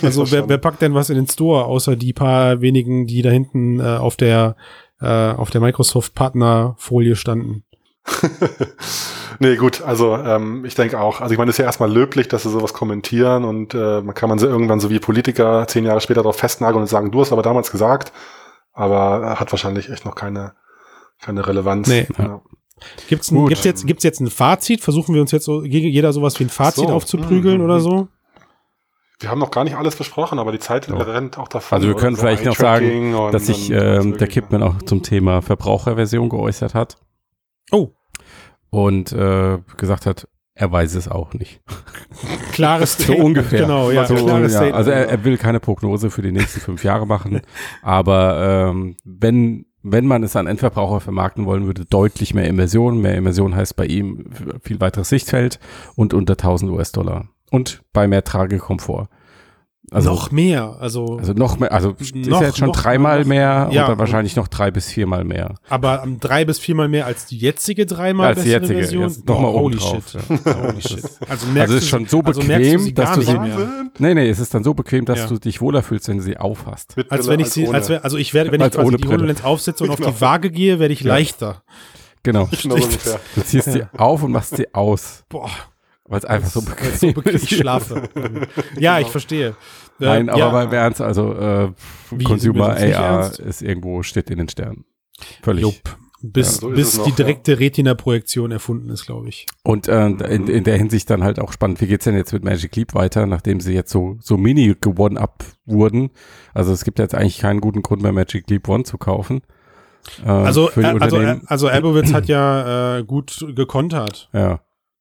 [0.02, 3.30] Also wer, wer packt denn was in den Store, außer die paar wenigen, die da
[3.30, 4.56] hinten äh, auf der
[5.00, 7.64] äh, auf der Microsoft Partnerfolie standen?
[9.40, 11.22] nee, gut, also ähm, ich denke auch.
[11.22, 14.16] Also ich meine, es ist ja erstmal löblich, dass sie sowas kommentieren und äh, man
[14.16, 17.22] kann man sie irgendwann so wie Politiker zehn Jahre später darauf festnageln und sagen, du
[17.22, 18.12] hast aber damals gesagt,
[18.74, 20.54] aber hat wahrscheinlich echt noch keine,
[21.22, 21.88] keine Relevanz.
[21.88, 22.08] Nee.
[22.18, 22.42] Ja.
[23.10, 23.50] Gibt's, ein, Gut.
[23.50, 24.82] gibt's jetzt gibt's jetzt ein Fazit?
[24.82, 26.94] Versuchen wir uns jetzt so gegen jeder sowas wie ein Fazit So.
[26.94, 27.64] aufzuprügeln Mhm.
[27.66, 28.08] oder so?
[29.20, 30.96] Wir haben noch gar nicht alles besprochen, aber die Zeit Ja.
[30.96, 31.76] rennt auch davon.
[31.78, 34.28] Also wir können So vielleicht noch sagen, und- dass sich ähm, der.
[34.28, 36.98] Kipman auch zum Thema Verbraucherversion geäußert hat
[37.72, 37.90] Oh,
[38.70, 41.62] und äh, gesagt hat, er weiß es auch nicht.
[42.52, 43.26] klares So Statement.
[43.26, 43.62] ungefähr.
[43.62, 46.84] Genau, ja, so, klares ja, also er, er will keine Prognose für die nächsten fünf
[46.84, 47.42] Jahre machen,
[47.82, 53.00] aber ähm, wenn wenn man es an Endverbraucher vermarkten wollen würde, deutlich mehr Immersion.
[53.00, 54.30] Mehr Immersion heißt bei ihm
[54.62, 55.60] viel weiteres Sichtfeld
[55.96, 57.30] und unter 1000 US-Dollar.
[57.52, 59.08] Und bei mehr Tragekomfort.
[59.90, 60.76] Also noch mehr.
[60.82, 63.84] Also, Also noch mehr, also ist Noch- ja jetzt schon noch- dreimal noch- mehr ja.
[63.84, 65.56] und dann wahrscheinlich noch drei bis viermal mehr.
[65.70, 69.04] aber am drei bis viermal mehr als die jetzige dreimal Als die bessere jetzige, Version.
[69.04, 70.22] jetzt noch mal Boah, oben holy drauf, shit.
[70.46, 71.04] Holy shit.
[71.30, 73.58] Also, merkst Also es ist du- schon so also bequem, sie dass du sie- mehr.
[73.98, 75.28] Nee, nee, es ist dann so bequem, dass Ja.
[75.28, 76.98] du dich wohler fühlst, wenn du sie aufhast.
[76.98, 77.78] Mit Als Brille, wenn ich sie, ohne.
[77.78, 79.14] als wär, also ich werde, wenn Als ich quasi die Brille.
[79.20, 80.10] HoloLens aufsetze und auf Genau.
[80.12, 81.64] die Waage gehe, werde ich leichter.
[82.24, 82.50] Genau.
[82.62, 83.20] Genau so ungefähr.
[83.36, 85.50] Du ziehst sie auf und machst sie aus, Boah,
[86.08, 87.52] weil es einfach so bequem ich so bequem ist.
[87.52, 88.10] ich schlafe.
[88.80, 89.50] ja, ich verstehe.
[89.50, 89.54] Äh,
[90.06, 91.72] Nein, aber ja, mal im Ernst, also äh,
[92.12, 93.40] Wie, Consumer AR ernst?
[93.40, 94.86] ist irgendwo, steht in den Sternen.
[95.42, 95.64] Völlig.
[95.64, 95.98] Jupp.
[96.22, 97.16] Bis, Ja, so bis noch, die ja.
[97.18, 99.46] direkte Retina-Projektion erfunden ist, glaube ich.
[99.64, 102.44] Und äh, in, in der Hinsicht dann halt auch spannend, wie geht's denn jetzt mit
[102.44, 106.10] Magic Leap weiter, nachdem sie jetzt so, so mini gewonnen up wurden?
[106.56, 109.42] Also es gibt jetzt eigentlich keinen guten Grund mehr, Magic Leap One zu kaufen.
[110.26, 114.30] Äh, Also, für die äh, also, äh, also Abowitz hat ja äh, gut gekontert.
[114.34, 114.60] ja.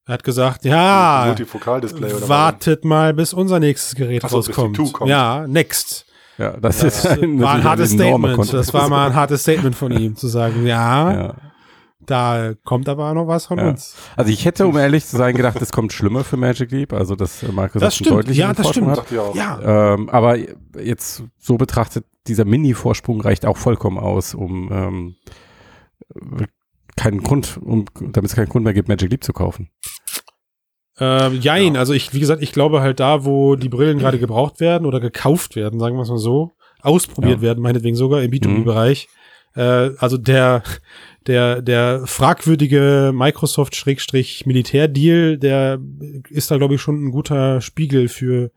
[0.09, 4.47] Er hat gesagt, ja, Multifokaldisplay oder wartet mal, bis unser nächstes Gerät Ach so, bis
[4.47, 4.93] die rauskommt.
[4.93, 5.11] Kommt.
[5.11, 6.07] Ja, next.
[6.39, 8.53] Ja, das Das ist ein, war ein hartes Statement.
[8.53, 11.35] Das war mal ein hartes Statement von ihm, zu sagen, ja, Ja.
[11.99, 13.69] da kommt aber noch was von Ja.
[13.71, 13.97] uns.
[14.17, 17.17] Also ich hätte, um ehrlich zu sein, gedacht, es kommt schlimmer für Magic Leap, also
[17.17, 18.09] dass äh, Microsoft Das stimmt.
[18.11, 19.11] einen deutlichen Ja, das Vorsprung stimmt.
[19.11, 19.19] hat.
[19.19, 19.35] Auch.
[19.35, 20.37] Ja, Ähm, aber
[20.81, 25.17] jetzt so betrachtet, dieser Mini-Vorsprung reicht auch vollkommen aus, um ähm,
[26.97, 29.71] keinen Grund, um, damit es keinen Grund mehr gibt, Magic Leap zu kaufen.
[30.99, 31.77] äh, jein.
[31.77, 34.99] Also ich, wie gesagt, ich glaube halt da, wo die Brillen gerade gebraucht werden oder
[34.99, 37.43] gekauft werden, sagen wir es mal so, ausprobiert Ja.
[37.43, 38.37] werden, meinetwegen sogar im Mhm.
[38.37, 39.09] B2B-Bereich.
[39.55, 40.63] Äh, also der,
[41.27, 45.79] der, der fragwürdige Microsoft-Militärdeal, der
[46.31, 48.51] ist da, glaube ich, schon ein guter Spiegel für,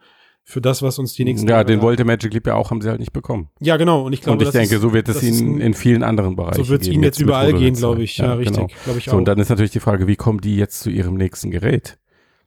[0.44, 2.82] für das, was uns die nächsten Ja, Jahre den wollte Magic Leap ja auch, haben
[2.82, 3.50] sie halt nicht bekommen.
[3.60, 4.04] Ja, genau.
[4.06, 6.36] Und ich glaube, und ich das denke, ist, so wird es ihnen in vielen anderen
[6.36, 8.18] Bereichen so wird es ihnen jetzt überall gehen, glaube ich.
[8.18, 8.56] Ja, richtig.
[8.58, 8.70] Genau.
[8.84, 9.18] Glaube ich So, auch.
[9.18, 12.00] und dann ist natürlich die Frage, wie kommen die jetzt zu ihrem nächsten Gerät?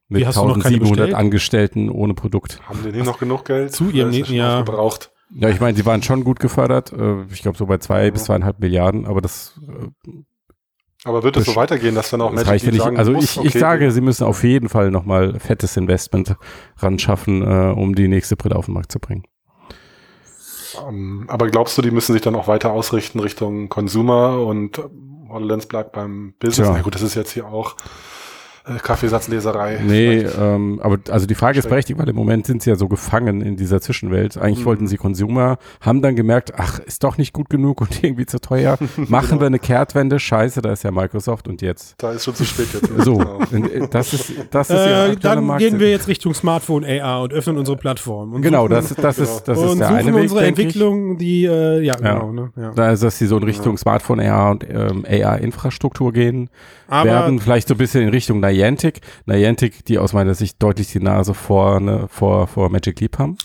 [0.08, 1.14] Mit Wie, hast du noch keine 1700 bestellt?
[1.14, 2.60] Angestellten ohne Produkt.
[2.68, 3.72] Haben die nicht noch genug Geld?
[3.72, 4.58] Zu ihrem nächsten Jahr.
[4.60, 5.10] aufgebraucht?
[5.34, 6.92] Ja, ich meine, sie waren schon gut gefördert.
[6.92, 10.10] äh, Ich glaube so bei zwei bis zweieinhalb Milliarden, aber das, äh,
[11.04, 12.80] Aber wird es so weitergehen, dass dann auch das ja nicht.
[12.80, 16.36] sagen Also muss, ich, ich okay, sage, sie müssen auf jeden Fall nochmal fettes Investment
[16.78, 19.24] ran schaffen, äh, um die nächste Brille auf den Markt zu bringen.
[20.88, 24.80] ähm, aber glaubst du, die müssen sich dann auch weiter ausrichten Richtung Consumer und
[25.28, 26.68] HoloLens bleibt beim Business?
[26.68, 26.76] Tja.
[26.76, 27.76] Na gut, das ist jetzt hier auch
[28.82, 29.80] Kaffeesatzleserei.
[29.84, 32.88] Nee, ähm, aber also die Frage ist berechtigt, weil im Moment sind sie ja so
[32.88, 34.36] gefangen in dieser Zwischenwelt.
[34.38, 34.64] Eigentlich Mhm.
[34.66, 38.40] wollten sie Consumer, haben dann gemerkt, ach, ist doch nicht gut genug und irgendwie zu
[38.40, 38.78] teuer.
[38.96, 39.40] Machen Genau.
[39.40, 41.94] wir eine Kehrtwende, scheiße, da ist ja Microsoft und jetzt.
[41.98, 42.88] Da ist schon zu spät jetzt.
[43.02, 43.16] So,
[43.50, 43.86] Genau.
[43.90, 47.56] das ist, das ist Äh, dann Markt- gehen wir jetzt Richtung Smartphone AR und öffnen
[47.58, 48.32] unsere Plattform.
[48.34, 49.28] Und Genau, das, das Genau.
[49.28, 50.44] ist, das und ist der suchen eine Weg, unsere.
[50.46, 52.14] Entwicklung, die, äh, ja, Ja.
[52.14, 52.32] genau.
[52.32, 52.52] Ne?
[52.56, 52.70] Ja.
[52.74, 56.48] Da ist, dass sie so in Richtung Smartphone AR und ähm, AR-Infrastruktur gehen
[56.88, 59.00] Aber werden, vielleicht so ein bisschen in Richtung Niantic.
[59.26, 63.36] Niantic, die aus meiner Sicht deutlich die Nase vor, ne, vor, vor Magic Leap haben.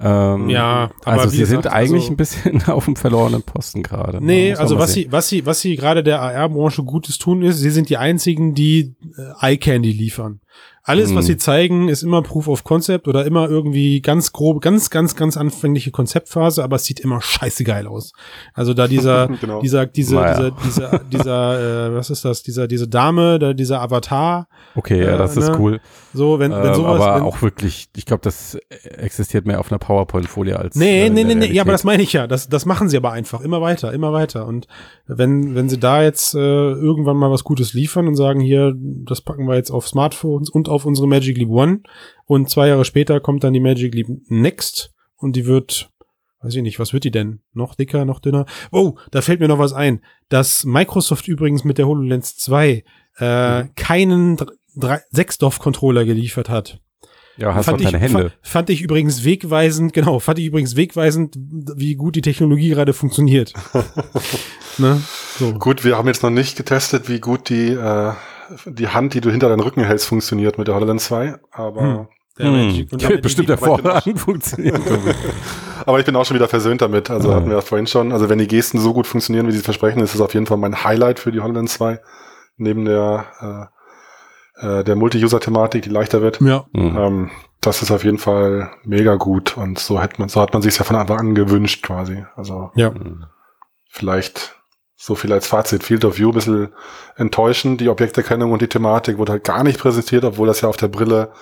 [0.00, 3.82] Ähm, Ja, aber also sie gesagt, sind eigentlich also- ein bisschen auf dem verlorenen Posten
[3.82, 4.24] gerade.
[4.24, 5.02] Nee, Muss man also was sehen.
[5.04, 8.54] sie, was sie, was sie gerade der AR-Branche Gutes tun ist, sie sind die einzigen,
[8.54, 8.94] die
[9.40, 10.40] äh, Eye Candy liefern.
[10.84, 11.34] Alles, was Hm.
[11.34, 15.36] sie zeigen, ist immer Proof of Concept oder immer irgendwie ganz grob, ganz, ganz, ganz
[15.36, 18.12] anfängliche Konzeptphase, aber es sieht immer scheiße geil aus.
[18.52, 19.60] Also da dieser, Genau.
[19.60, 20.50] dieser, diese, Naja.
[20.50, 25.14] dieser, dieser, dieser, äh, was ist das, dieser, diese Dame, da, dieser Avatar, Okay, ja,
[25.14, 25.56] äh, das ist ne?
[25.60, 25.80] cool.
[26.14, 29.70] so, wenn, wenn Ähm, sowas, aber wenn, auch wirklich, ich glaube, das existiert mehr auf
[29.70, 30.74] einer PowerPoint-Folie als.
[30.74, 32.26] Nee, äh, nee, nee, nee, ja, aber das meine ich ja.
[32.26, 33.40] Das, das machen sie aber einfach.
[33.42, 34.46] Immer weiter, immer weiter.
[34.46, 34.66] Und
[35.06, 39.20] wenn, wenn sie da jetzt äh, irgendwann mal was Gutes liefern und sagen, hier, das
[39.20, 39.86] packen wir jetzt auf
[40.44, 41.80] Smartphones und auf unsere Magic Leap One
[42.26, 45.90] und zwei Jahre später kommt dann die Magic Leap Next und die wird,
[46.40, 47.40] weiß ich nicht, was wird die denn?
[47.52, 48.46] Noch dicker, noch dünner?
[48.70, 50.00] Oh, da fällt mir noch was ein.
[50.28, 52.84] Dass Microsoft übrigens mit der HoloLens 2
[53.18, 54.36] äh, keinen
[54.76, 56.80] 6-DOF-Controller geliefert hat.
[57.38, 58.30] Ja, hast du Fand keine ich, Hände.
[58.30, 61.34] fa- Fand ich übrigens wegweisend, genau, fand ich übrigens wegweisend,
[61.76, 63.54] wie gut die Technologie gerade funktioniert.
[64.78, 65.00] ne?
[65.38, 65.54] So.
[65.54, 68.12] Gut, wir haben jetzt noch nicht getestet, wie gut die, äh,
[68.66, 71.36] die Hand, die du hinter deinen Rücken hältst, funktioniert mit der HoloLens 2.
[71.50, 72.06] Aber, Hm.
[72.38, 74.80] Der Hm, wird der bestimmt Magic- hervorragend funktionieren.
[75.86, 77.10] aber ich bin auch schon wieder versöhnt damit.
[77.10, 77.34] Also Ja.
[77.36, 78.10] hatten wir ja vorhin schon.
[78.10, 80.56] Also wenn die Gesten so gut funktionieren, wie sie versprechen, ist es auf jeden Fall
[80.56, 82.00] mein Highlight für die HoloLens 2.
[82.56, 83.70] Neben der,
[84.62, 86.40] äh, äh, der Multi-User-Thematik, die leichter wird.
[86.40, 86.96] Ja, Hm.
[86.96, 87.30] Ähm,
[87.60, 89.58] das ist auf jeden Fall mega gut.
[89.58, 92.24] Und so hat man, so hat man sich ja von Anfang an gewünscht, quasi.
[92.34, 92.94] Also ja.
[92.94, 93.26] Hm.
[93.90, 94.56] vielleicht
[95.04, 95.82] so viel als Fazit.
[95.82, 96.68] Field of View ein bisschen
[97.16, 97.80] enttäuschend.
[97.80, 100.86] Die Objekterkennung und die Thematik wurde halt gar nicht präsentiert, obwohl das ja auf der
[100.86, 101.32] Brille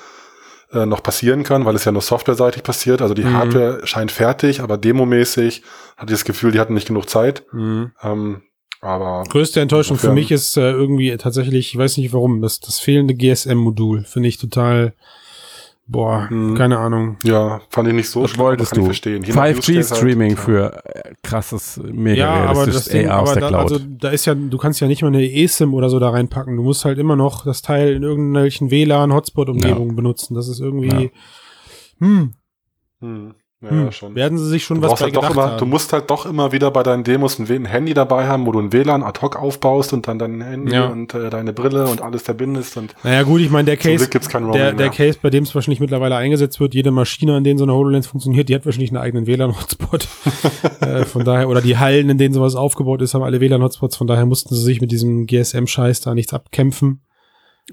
[0.72, 3.02] äh, noch passieren kann, weil es ja nur softwareseitig passiert.
[3.02, 3.34] Also die Mhm.
[3.34, 5.62] Hardware scheint fertig, aber demomäßig
[5.98, 7.44] hatte ich das Gefühl, die hatten nicht genug Zeit.
[7.52, 7.92] Mhm.
[8.02, 8.42] Ähm,
[8.80, 12.78] aber Größte Enttäuschung für mich ist äh, irgendwie tatsächlich, ich weiß nicht warum, das, das
[12.80, 14.94] fehlende GSM-Modul finde ich total
[15.86, 16.54] Boah, Hm.
[16.54, 17.16] keine Ahnung.
[17.24, 18.84] Ja, fand ich nicht so Was schlimm, wolltest du?
[18.84, 19.24] verstehen.
[19.24, 23.08] Je nach Use Case 5G-Streaming halt, für äh, krasses, mega Ja, aber das realistisches Ding,
[23.08, 23.72] AR aus aber der da, Cloud.
[23.72, 26.56] also da ist ja, du kannst ja nicht mal eine eSIM oder so da reinpacken.
[26.56, 30.34] Du musst halt immer noch das Teil in irgendwelchen WLAN-Hotspot-Umgebungen benutzen.
[30.34, 31.10] Das ist irgendwie,
[31.98, 32.34] hm,
[33.00, 34.14] Hm, ja, hm, ja, schon.
[34.14, 35.58] werden sie sich schon Du, was bei halt doch gedacht immer, haben.
[35.58, 38.52] du musst halt doch immer wieder bei deinen Demos ein, ein Handy dabei haben, wo
[38.52, 40.86] du ein WLAN ad hoc aufbaust und dann dein Handy Ja.
[40.86, 44.72] und äh, deine Brille und alles verbindest und naja gut, ich meine, der Case, der,
[44.72, 44.88] der.
[44.88, 48.06] Case, bei dem es wahrscheinlich mittlerweile eingesetzt wird, jede Maschine, an denen so eine HoloLens
[48.06, 50.08] funktioniert, die hat wahrscheinlich einen eigenen WLAN-Hotspot.
[50.80, 53.96] äh, von daher, oder die Hallen, in denen sowas aufgebaut ist, haben alle WLAN-Hotspots.
[53.96, 57.02] Von daher mussten sie sich mit diesem GSM-Scheiß da nichts abkämpfen.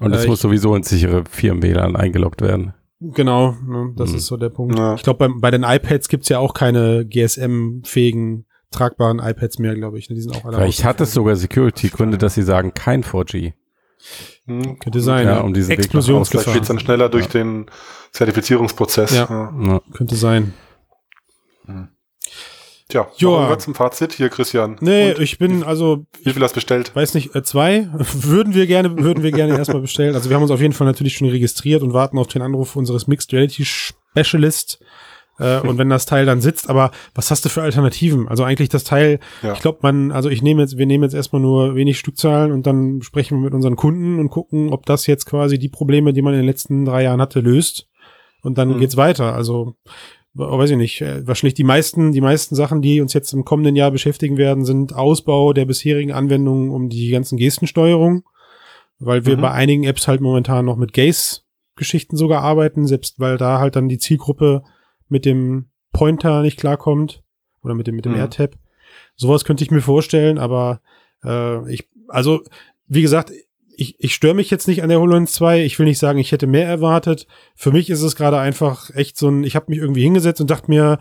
[0.00, 2.74] Und es äh, muss sowieso ins sichere Firmen-WLAN eingeloggt werden.
[3.00, 4.16] Genau, ne, das Mhm.
[4.16, 4.76] ist so der Punkt.
[4.78, 4.94] Ja.
[4.94, 9.98] Ich glaube, bei, bei den iPads gibt's ja auch keine GSM-fähigen, tragbaren iPads mehr, glaube
[9.98, 10.08] ich.
[10.10, 13.52] ne, Die sind auch alle Vielleicht hat es sogar Security-Gründe, dass sie sagen, kein 4G.
[14.46, 15.40] Hm, Könnte sein, Ja, ja.
[15.42, 16.54] um diesen nach Vielleicht Explosionsgefahr.
[16.54, 17.66] geht's dann schneller durch den
[18.12, 19.14] Zertifizierungsprozess.
[19.14, 19.52] Ja.
[19.60, 19.80] Ja.
[19.92, 20.54] Könnte sein.
[22.88, 24.76] Tja, machen wir zum Fazit hier, Christian.
[24.80, 26.96] Nee, Und ich bin also, wie viel hast du bestellt?
[26.96, 30.14] weiß nicht, äh, zwei würden wir gerne, würden wir gerne erstmal bestellen.
[30.14, 32.76] Also wir haben uns auf jeden Fall natürlich schon registriert und warten auf den Anruf
[32.76, 34.80] unseres Mixed Reality Specialist.
[35.38, 38.26] Äh, und wenn das Teil dann sitzt, aber was hast du für Alternativen?
[38.26, 39.52] Also eigentlich das Teil, Ja.
[39.52, 42.66] ich glaube, man, also ich nehme jetzt, wir nehmen jetzt erstmal nur wenig Stückzahlen und
[42.66, 46.22] dann sprechen wir mit unseren Kunden und gucken, ob das jetzt quasi die Probleme, die
[46.22, 47.86] man in den letzten drei Jahren hatte, löst.
[48.42, 48.78] Und dann Mhm.
[48.80, 49.34] geht's weiter.
[49.34, 49.74] Also
[50.34, 53.76] weiß ich nicht, äh, wahrscheinlich die meisten, die meisten Sachen, die uns jetzt im kommenden
[53.76, 58.24] Jahr beschäftigen werden, sind Ausbau der bisherigen Anwendungen um die ganzen Gestensteuerung,
[58.98, 59.40] weil wir Mhm.
[59.40, 63.88] bei einigen Apps halt momentan noch mit Gaze-Geschichten sogar arbeiten, selbst weil da halt dann
[63.88, 64.62] die Zielgruppe
[65.08, 67.22] mit dem Pointer nicht klarkommt
[67.62, 68.18] oder mit dem, mit dem Mhm.
[68.18, 68.54] AirTab.
[69.16, 70.80] Sowas könnte ich mir vorstellen, aber
[71.24, 72.42] äh, ich, also
[72.86, 73.32] wie gesagt,
[73.78, 75.62] ich, ich störe mich jetzt nicht an der HoloLens 2.
[75.62, 77.28] Ich will nicht sagen, ich hätte mehr erwartet.
[77.54, 80.50] Für mich ist es gerade einfach echt so ein, ich habe mich irgendwie hingesetzt und
[80.50, 80.98] dachte mir,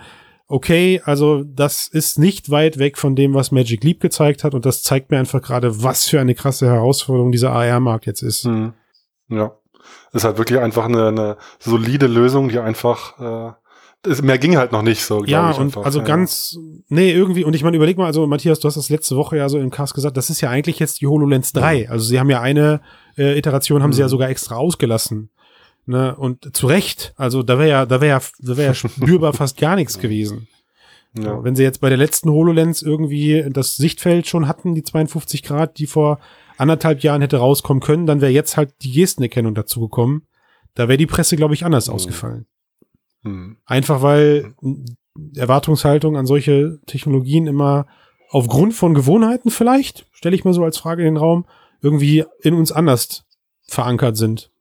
[0.47, 4.65] okay, also das ist nicht weit weg von dem, was Magic Leap gezeigt hat und
[4.65, 8.43] das zeigt mir einfach gerade, was für eine krasse Herausforderung dieser AR-Markt jetzt ist.
[8.43, 8.73] Hm.
[9.29, 9.57] Ja.
[10.13, 13.53] Ist halt wirklich einfach eine, eine solide Lösung, die einfach, äh,
[14.21, 15.83] mehr ging halt noch nicht so, Ja, ich und einfach.
[15.83, 16.05] also ja.
[16.05, 19.37] ganz, nee, irgendwie, und ich meine, überleg mal, also Matthias, du hast das letzte Woche
[19.37, 21.89] ja so im Cast gesagt, das ist ja eigentlich jetzt die HoloLens 3.
[21.89, 22.81] Also sie haben ja eine
[23.17, 24.11] äh, Iteration, haben sie ja Mhm.
[24.11, 25.29] sogar extra ausgelassen.
[25.85, 26.15] Ne?
[26.15, 29.57] Und zu Recht, also da wäre ja, da wäre ja, da wäre ja spürbar fast
[29.57, 30.47] gar nichts gewesen.
[31.17, 31.43] Ja.
[31.43, 35.79] Wenn sie jetzt bei der letzten HoloLens irgendwie das Sichtfeld schon hatten, die 52 Grad,
[35.79, 36.19] die vor
[36.57, 40.27] anderthalb Jahren hätte rauskommen können, dann wäre jetzt halt die Gestenerkennung dazugekommen.
[40.75, 41.93] Da wäre die Presse, glaube ich, anders Mhm.
[41.93, 42.45] ausgefallen.
[43.27, 43.57] Hm.
[43.65, 44.53] Einfach weil
[45.35, 47.87] Erwartungshaltung an solche Technologien immer
[48.29, 51.45] aufgrund von Gewohnheiten vielleicht, stelle ich mal so als Frage in den Raum,
[51.81, 53.25] irgendwie in uns anders
[53.67, 54.51] verankert sind.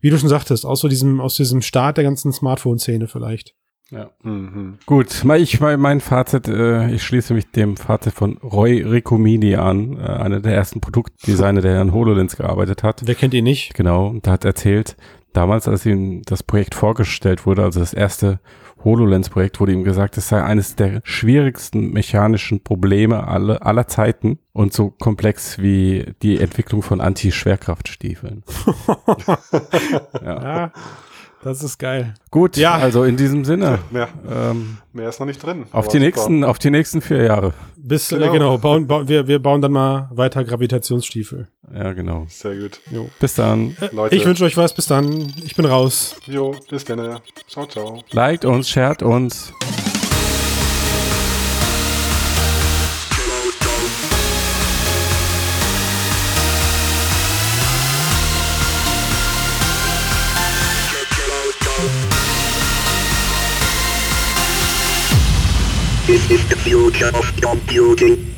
[0.00, 3.54] Wie du schon sagtest, aus so diesem, aus diesem Start der ganzen Smartphone-Szene vielleicht.
[3.90, 4.10] Ja.
[4.22, 4.78] Mhm.
[4.84, 9.54] Gut, mal ich mein, mein Fazit, äh, ich schließe mich dem Fazit von Roy Ricomini
[9.54, 13.02] an, äh, einer der ersten Produktdesigner, der an HoloLens gearbeitet hat.
[13.04, 13.74] Wer kennt ihn nicht?
[13.74, 14.96] Genau, und da hat erzählt,
[15.36, 18.40] damals, als ihm das Projekt vorgestellt wurde, also das erste
[18.84, 24.72] HoloLens-Projekt, wurde ihm gesagt, es sei eines der schwierigsten mechanischen Probleme alle, aller Zeiten und
[24.72, 28.44] so komplex wie die Entwicklung von Anti-Schwerkraftstiefeln.
[30.22, 30.42] ja.
[30.42, 30.72] Ja,
[31.46, 32.14] das ist geil.
[32.30, 32.74] Gut, Ja.
[32.74, 35.64] also in diesem Sinne, Mehr, ähm, mehr ist noch nicht drin.
[35.72, 37.54] auf die nächsten, auf die nächsten vier Jahre.
[37.76, 38.30] Bis, genau, Genau.
[38.32, 41.46] äh, genau bauen, bauen, wir, wir bauen dann mal weiter Gravitationsstiefel.
[41.74, 42.26] Ja, genau.
[42.28, 42.80] Sehr gut.
[42.90, 43.08] Jo.
[43.20, 43.76] Bis dann.
[43.80, 44.14] Äh, Leute.
[44.16, 44.74] Ich wünsche euch was.
[44.74, 45.32] Bis dann.
[45.44, 46.16] Ich bin raus.
[46.26, 47.18] Jo, bis dann.
[47.48, 48.02] Ciao, ciao.
[48.12, 49.52] Liked uns, shared uns.
[66.28, 68.34] Is the future of computing.